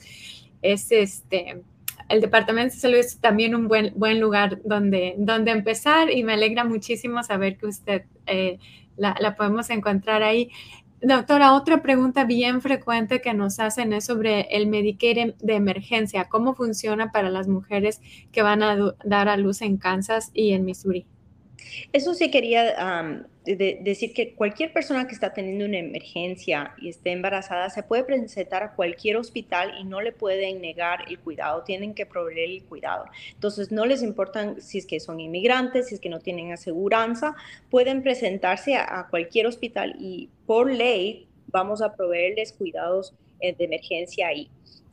es 0.62 0.92
este 0.92 1.62
el 2.12 2.22
Departamento 2.22 2.76
de 2.76 2.80
Salud 2.82 2.98
es 2.98 3.20
también 3.20 3.56
un 3.56 3.68
buen, 3.68 3.94
buen 3.96 4.20
lugar 4.20 4.60
donde, 4.64 5.16
donde 5.18 5.52
empezar 5.52 6.12
y 6.12 6.24
me 6.24 6.34
alegra 6.34 6.64
muchísimo 6.64 7.24
saber 7.24 7.58
que 7.58 7.68
usted 7.68 8.04
eh, 8.26 8.60
la, 8.98 9.16
la, 9.20 9.36
podemos 9.36 9.70
encontrar 9.70 10.22
ahí. 10.22 10.52
Doctora, 11.04 11.54
otra 11.56 11.82
pregunta 11.82 12.26
bien 12.26 12.62
frecuente 12.62 13.22
que 13.22 13.34
nos 13.34 13.60
hacen 13.60 13.92
es 13.92 14.06
sobre 14.06 14.42
el 14.56 14.68
Medicare 14.68 15.36
de 15.40 15.56
emergencia. 15.56 16.30
¿Cómo 16.30 16.54
funciona 16.54 17.12
para 17.12 17.30
las 17.30 17.48
mujeres 17.48 18.02
que 18.32 18.44
van 18.44 18.62
a 18.64 18.96
dar 19.04 19.28
a 19.28 19.38
luz 19.38 19.62
en 19.64 19.78
Kansas 19.78 20.30
y 20.34 20.54
en 20.54 20.64
Missouri? 20.64 21.08
Eso 21.94 22.14
sí 22.14 22.32
quería 22.32 23.26
decir 23.44 24.14
que 24.14 24.34
cualquier 24.36 24.72
persona 24.72 25.08
que 25.08 25.14
está 25.14 25.34
teniendo 25.34 25.66
una 25.66 25.80
emergencia 25.80 26.76
y 26.78 26.90
esté 26.90 27.12
embarazada 27.12 27.70
se 27.70 27.82
puede 27.82 28.04
presentar 28.04 28.64
a 28.64 28.76
cualquier 28.76 29.18
hospital 29.18 29.74
y 29.80 29.84
no 29.84 30.02
le 30.02 30.12
pueden 30.12 30.62
negar 30.62 31.06
el 31.10 31.20
cuidado, 31.20 31.64
tienen 31.64 31.94
que 31.94 32.06
proveer 32.06 32.50
el 32.50 32.64
cuidado. 32.64 33.06
Entonces, 33.34 33.72
no 33.72 33.86
les 33.86 34.04
importa 34.04 34.60
si 34.60 34.78
es 34.78 34.86
que 34.86 35.00
son 35.00 35.20
inmigrantes, 35.20 35.88
si 35.88 35.96
es 35.96 36.02
que 36.02 36.10
no 36.10 36.20
tienen 36.20 36.52
aseguranza, 36.52 37.36
pueden 37.70 38.04
presentarse 38.04 38.76
a, 38.76 39.08
cualquier 39.10 39.48
hospital 39.48 39.96
y 40.00 40.30
por 40.46 40.72
ley 40.72 41.28
vamos 41.48 41.82
a 41.82 41.96
proveerles 41.96 42.54
cuidados 42.54 43.14
eh, 43.40 43.56
de 43.56 43.66
emergencia 43.66 44.28
ahí. 44.28 44.50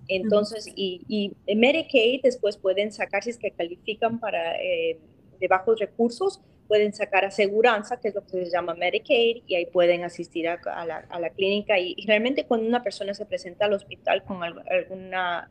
Entonces, 0.08 0.66
y, 0.74 1.02
y 1.06 1.54
Medicaid 1.54 2.22
después 2.22 2.56
pueden 2.56 2.92
sacar 2.92 3.22
si 3.22 3.30
es 3.30 3.36
que 3.36 3.50
califican 3.50 4.18
para 4.18 4.56
eh, 4.56 4.98
de 5.38 5.48
bajos 5.48 5.78
recursos, 5.78 6.40
pueden 6.68 6.92
sacar 6.92 7.24
aseguranza, 7.24 7.98
que 7.98 8.08
es 8.08 8.14
lo 8.14 8.24
que 8.24 8.44
se 8.44 8.50
llama 8.50 8.74
Medicaid, 8.74 9.42
y 9.46 9.56
ahí 9.56 9.66
pueden 9.66 10.04
asistir 10.04 10.48
a, 10.48 10.58
la, 10.84 11.06
a 11.08 11.18
la, 11.18 11.30
clínica. 11.30 11.78
Y, 11.78 11.96
realmente 12.06 12.44
cuando 12.44 12.68
una 12.68 12.82
persona 12.82 13.14
se 13.14 13.26
presenta 13.26 13.64
al 13.64 13.72
hospital 13.72 14.22
con 14.24 14.44
alguna 14.44 15.50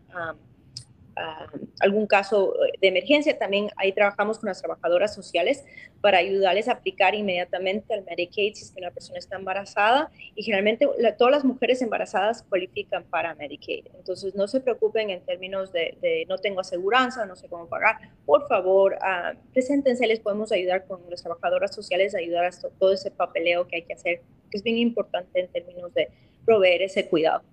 algún 1.79 2.07
caso 2.07 2.53
de 2.81 2.87
emergencia. 2.87 3.37
También 3.37 3.69
ahí 3.77 3.91
trabajamos 3.91 4.39
con 4.39 4.47
las 4.47 4.59
trabajadoras 4.61 5.13
sociales 5.13 5.63
para 6.01 6.19
ayudarles 6.19 6.67
a 6.67 6.73
aplicar 6.73 7.15
inmediatamente 7.15 7.93
al 7.93 8.03
Medicaid 8.03 8.53
si 8.53 8.63
es 8.63 8.71
que 8.71 8.79
una 8.79 8.91
persona 8.91 9.19
está 9.19 9.35
embarazada 9.35 10.11
y 10.35 10.43
generalmente 10.43 10.87
todas 11.17 11.31
las 11.31 11.43
mujeres 11.43 11.81
embarazadas 11.81 12.43
cualifican 12.43 13.03
para 13.03 13.35
Medicaid. 13.35 13.87
Entonces 13.95 14.35
no 14.35 14.47
se 14.47 14.61
preocupen 14.61 15.09
en 15.09 15.21
términos 15.21 15.71
de, 15.71 16.25
no 16.27 16.37
tengo 16.37 16.61
aseguranza, 16.61 17.25
no 17.25 17.35
sé 17.35 17.47
cómo 17.47 17.67
pagar. 17.67 17.97
Por 18.25 18.47
favor, 18.47 18.97
uh, 19.01 19.37
preséntense, 19.53 20.05
les 20.07 20.19
podemos 20.19 20.51
ayudar 20.51 20.85
con 20.85 21.01
las 21.09 21.23
trabajadoras 21.23 21.73
sociales, 21.73 22.15
ayudar 22.15 22.45
a 22.45 22.51
todo 22.79 22.93
ese 22.93 23.11
papeleo 23.11 23.67
que 23.67 23.77
hay 23.77 23.81
que 23.83 23.93
hacer, 23.93 24.21
que 24.49 24.57
es 24.57 24.63
bien 24.63 24.77
importante 24.77 25.39
en 25.39 25.47
términos 25.47 25.93
de 25.93 26.09
proveer 26.45 26.81
ese 26.83 27.07
cuidado. 27.07 27.43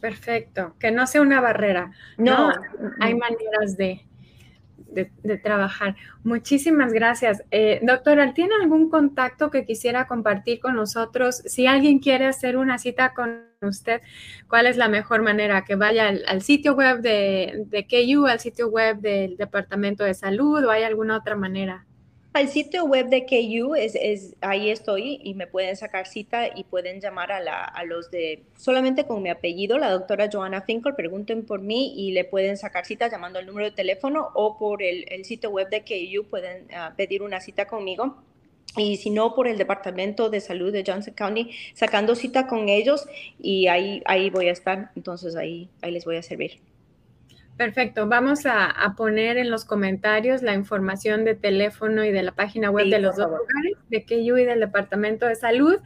Perfecto, 0.00 0.74
que 0.78 0.90
no 0.90 1.06
sea 1.06 1.20
una 1.20 1.40
barrera. 1.40 1.92
No, 2.16 2.50
hay 3.00 3.14
maneras 3.14 3.76
de, 3.76 4.00
de, 4.92 5.38
trabajar. 5.38 5.96
Muchísimas 6.24 6.92
gracias. 6.92 7.42
Eh, 7.50 7.80
doctora, 7.82 8.32
¿tiene 8.34 8.54
algún 8.60 8.90
contacto 8.90 9.50
que 9.50 9.64
quisiera 9.64 10.06
compartir 10.06 10.60
con 10.60 10.74
nosotros? 10.74 11.42
Si 11.46 11.66
alguien 11.66 11.98
quiere 11.98 12.26
hacer 12.26 12.56
una 12.56 12.78
cita 12.78 13.14
con 13.14 13.44
usted, 13.62 14.00
¿cuál 14.48 14.66
es 14.66 14.76
la 14.76 14.88
mejor 14.88 15.22
manera? 15.22 15.64
¿Que 15.64 15.76
vaya 15.76 16.08
al, 16.08 16.42
sitio 16.42 16.74
web 16.74 17.00
de, 17.00 17.64
de 17.66 17.86
KU, 17.86 18.26
al 18.26 18.40
sitio 18.40 18.68
web 18.68 18.98
del 18.98 19.36
Departamento 19.36 20.04
de 20.04 20.14
Salud 20.14 20.64
o 20.64 20.70
hay 20.70 20.82
alguna 20.82 21.16
otra 21.16 21.36
manera? 21.36 21.86
Al 22.32 22.48
sitio 22.48 22.84
web 22.84 23.08
de 23.08 23.26
KU, 23.26 23.74
es, 23.74 23.96
es, 23.96 24.36
ahí 24.40 24.70
estoy 24.70 25.20
y 25.24 25.34
me 25.34 25.48
pueden 25.48 25.76
sacar 25.76 26.06
cita 26.06 26.46
y 26.54 26.62
pueden 26.62 27.00
llamar 27.00 27.32
a, 27.32 27.40
la, 27.40 27.64
a 27.64 27.82
los 27.84 28.08
de, 28.12 28.44
solamente 28.56 29.04
con 29.04 29.20
mi 29.20 29.30
apellido, 29.30 29.78
la 29.78 29.90
doctora 29.90 30.28
Joanna 30.32 30.62
Finkel, 30.62 30.94
pregunten 30.94 31.44
por 31.44 31.60
mí 31.60 31.92
y 31.96 32.12
le 32.12 32.24
pueden 32.24 32.56
sacar 32.56 32.86
cita 32.86 33.10
llamando 33.10 33.40
al 33.40 33.46
número 33.46 33.66
de 33.66 33.72
teléfono 33.72 34.28
o 34.34 34.58
por 34.58 34.80
el, 34.80 35.06
el 35.08 35.24
sitio 35.24 35.50
web 35.50 35.70
de 35.70 35.82
KU 35.82 36.24
pueden 36.30 36.66
uh, 36.66 36.94
pedir 36.96 37.22
una 37.22 37.40
cita 37.40 37.66
conmigo. 37.66 38.22
Y 38.76 38.98
si 38.98 39.10
no, 39.10 39.34
por 39.34 39.48
el 39.48 39.58
Departamento 39.58 40.30
de 40.30 40.40
Salud 40.40 40.72
de 40.72 40.84
Johnson 40.86 41.14
County, 41.14 41.50
sacando 41.74 42.14
cita 42.14 42.46
con 42.46 42.68
ellos 42.68 43.08
y 43.40 43.66
ahí, 43.66 44.02
ahí 44.06 44.30
voy 44.30 44.48
a 44.48 44.52
estar. 44.52 44.92
Entonces 44.94 45.34
ahí, 45.34 45.68
ahí 45.82 45.90
les 45.90 46.04
voy 46.04 46.14
a 46.14 46.22
servir. 46.22 46.60
Perfecto. 47.60 48.08
Vamos 48.08 48.46
a, 48.46 48.94
poner 48.96 49.36
en 49.36 49.50
los 49.50 49.66
comentarios 49.66 50.40
la 50.40 50.54
información 50.54 51.26
de 51.26 51.34
teléfono 51.34 52.02
y 52.06 52.10
de 52.10 52.22
la 52.22 52.32
página 52.32 52.70
web 52.70 52.88
de 52.88 52.98
los 53.00 53.16
dos 53.16 53.26
lugares, 53.26 53.76
de 53.90 54.06
KU 54.06 54.38
y 54.38 54.46
del 54.46 54.60
Departamento 54.60 55.26
de 55.26 55.34
Salud, 55.34 55.76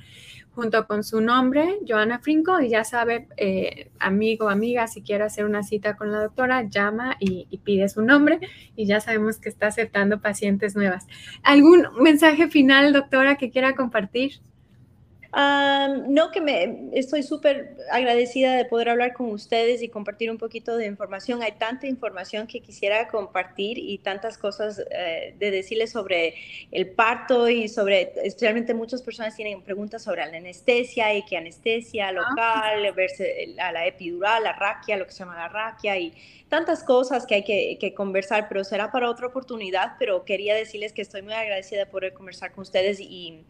junto 0.52 0.86
con 0.86 1.02
su 1.02 1.20
nombre, 1.20 1.80
Joana 1.84 2.20
Frinco, 2.20 2.60
y 2.60 2.68
ya 2.68 2.84
sabe, 2.84 3.26
eh, 3.38 3.90
amigo 3.98 4.46
o 4.46 4.50
amiga, 4.50 4.86
si 4.86 5.02
quiere 5.02 5.24
hacer 5.24 5.46
una 5.46 5.64
cita 5.64 5.96
con 5.96 6.12
la 6.12 6.22
doctora, 6.22 6.62
llama 6.62 7.16
y, 7.18 7.48
y, 7.50 7.58
pide 7.58 7.88
su 7.88 8.02
nombre 8.02 8.38
y 8.76 8.86
ya 8.86 9.00
sabemos 9.00 9.38
que 9.38 9.48
está 9.48 9.66
aceptando 9.66 10.20
pacientes 10.20 10.76
nuevas. 10.76 11.08
¿Algún 11.42 11.88
mensaje 12.00 12.46
final, 12.46 12.92
doctora, 12.92 13.34
que 13.34 13.50
quiera 13.50 13.74
compartir? 13.74 14.34
No, 15.36 16.30
que 16.30 16.40
me 16.40 16.90
estoy 16.92 17.22
súper 17.22 17.76
agradecida 17.90 18.56
de 18.56 18.64
poder 18.64 18.88
hablar 18.88 19.14
con 19.14 19.30
ustedes 19.30 19.82
y 19.82 19.88
compartir 19.88 20.30
un 20.30 20.38
poquito 20.38 20.76
de 20.76 20.86
información. 20.86 21.42
Hay 21.42 21.52
tanta 21.52 21.86
información 21.86 22.46
que 22.46 22.60
quisiera 22.60 23.08
compartir 23.08 23.78
y 23.78 23.98
tantas 23.98 24.38
cosas 24.38 24.80
eh, 24.90 25.34
de 25.38 25.50
decirles 25.50 25.90
sobre 25.90 26.34
el 26.70 26.88
parto 26.90 27.48
y 27.48 27.68
sobre, 27.68 28.12
especialmente 28.22 28.74
muchas 28.74 29.02
personas 29.02 29.34
tienen 29.34 29.62
preguntas 29.62 30.04
sobre 30.04 30.24
la 30.24 30.36
anestesia 30.36 31.12
y 31.14 31.24
qué 31.24 31.36
anestesia 31.36 32.08
ah, 32.08 32.12
local, 32.12 32.92
verse 32.94 33.54
a 33.58 33.72
la 33.72 33.86
epidural, 33.86 34.44
la 34.44 34.52
raquia, 34.52 34.96
lo 34.96 35.06
que 35.06 35.12
se 35.12 35.18
llama 35.20 35.36
la 35.36 35.48
raquia 35.48 35.98
y 35.98 36.12
tantas 36.54 36.84
cosas 36.84 37.26
que 37.26 37.34
hay 37.34 37.42
que, 37.42 37.94
conversar, 37.94 38.46
pero 38.48 38.62
será 38.62 38.92
para 38.92 39.10
otra 39.10 39.26
oportunidad, 39.26 39.96
pero 39.98 40.24
quería 40.24 40.54
decirles 40.54 40.92
que 40.92 41.02
estoy 41.02 41.20
muy 41.22 41.32
agradecida 41.32 41.80
de 41.80 41.86
poder 41.86 42.14
conversar 42.14 42.52
con 42.52 42.62
ustedes 42.62 43.00
y, 43.00 43.40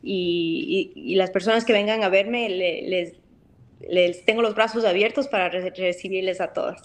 y, 0.00 1.14
las 1.16 1.30
personas 1.32 1.64
que 1.64 1.72
vengan 1.72 2.02
a 2.02 2.08
verme, 2.08 2.48
les, 2.48 3.14
les 3.88 4.24
tengo 4.24 4.42
los 4.42 4.54
brazos 4.54 4.84
abiertos 4.84 5.28
para 5.28 5.48
recibirles 5.48 6.40
a 6.40 6.52
todas. 6.52 6.82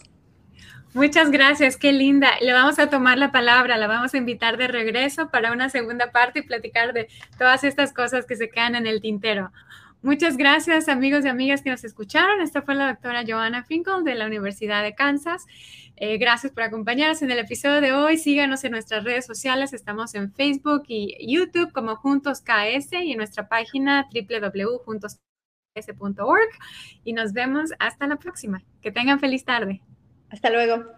Muchas 0.93 1.29
gracias, 1.29 1.77
qué 1.77 1.91
linda. 1.91 2.31
Le 2.41 2.53
vamos 2.53 2.79
a 2.79 2.89
tomar 2.89 3.17
la 3.17 3.31
palabra, 3.31 3.77
la 3.77 3.87
vamos 3.87 4.13
a 4.13 4.17
invitar 4.17 4.57
de 4.57 4.67
regreso 4.67 5.29
para 5.29 5.51
una 5.51 5.69
segunda 5.69 6.11
parte 6.11 6.39
y 6.39 6.41
platicar 6.41 6.93
de 6.93 7.07
todas 7.37 7.63
estas 7.63 7.93
cosas 7.93 8.25
que 8.25 8.35
se 8.35 8.49
quedan 8.49 8.73
en 8.73 8.87
el 8.87 9.01
tintero. 9.01 9.51
Muchas 10.01 10.37
gracias 10.37 10.87
amigos 10.87 11.25
y 11.25 11.27
amigas 11.27 11.61
que 11.61 11.69
nos 11.69 11.83
escucharon. 11.83 12.41
Esta 12.41 12.61
fue 12.61 12.75
la 12.75 12.87
doctora 12.87 13.23
Joanna 13.27 13.63
Finkel 13.63 14.03
de 14.03 14.15
la 14.15 14.25
Universidad 14.25 14.81
de 14.81 14.95
Kansas. 14.95 15.45
Eh, 15.99 16.19
gracias 16.19 16.53
por 16.53 16.61
acompañarnos 16.61 17.23
en 17.23 17.31
el 17.31 17.39
episodio 17.39 17.81
de 17.81 17.91
hoy. 17.91 18.17
Síganos 18.17 18.63
en 18.63 18.69
nuestras 18.71 19.03
redes 19.03 19.25
sociales. 19.25 19.73
Estamos 19.73 20.13
en 20.13 20.31
Facebook 20.31 20.83
y 20.87 21.17
YouTube 21.27 21.71
como 21.71 21.95
Juntos 21.95 22.41
KS 22.41 22.93
y 22.93 23.13
en 23.13 23.17
nuestra 23.17 23.49
página 23.49 24.07
www.juntosks.org. 24.13 26.49
Y 27.03 27.13
nos 27.13 27.33
vemos 27.33 27.71
hasta 27.79 28.05
la 28.05 28.17
próxima. 28.17 28.63
Que 28.81 28.91
tengan 28.91 29.19
feliz 29.19 29.43
tarde. 29.43 29.81
Hasta 30.29 30.51
luego. 30.51 30.96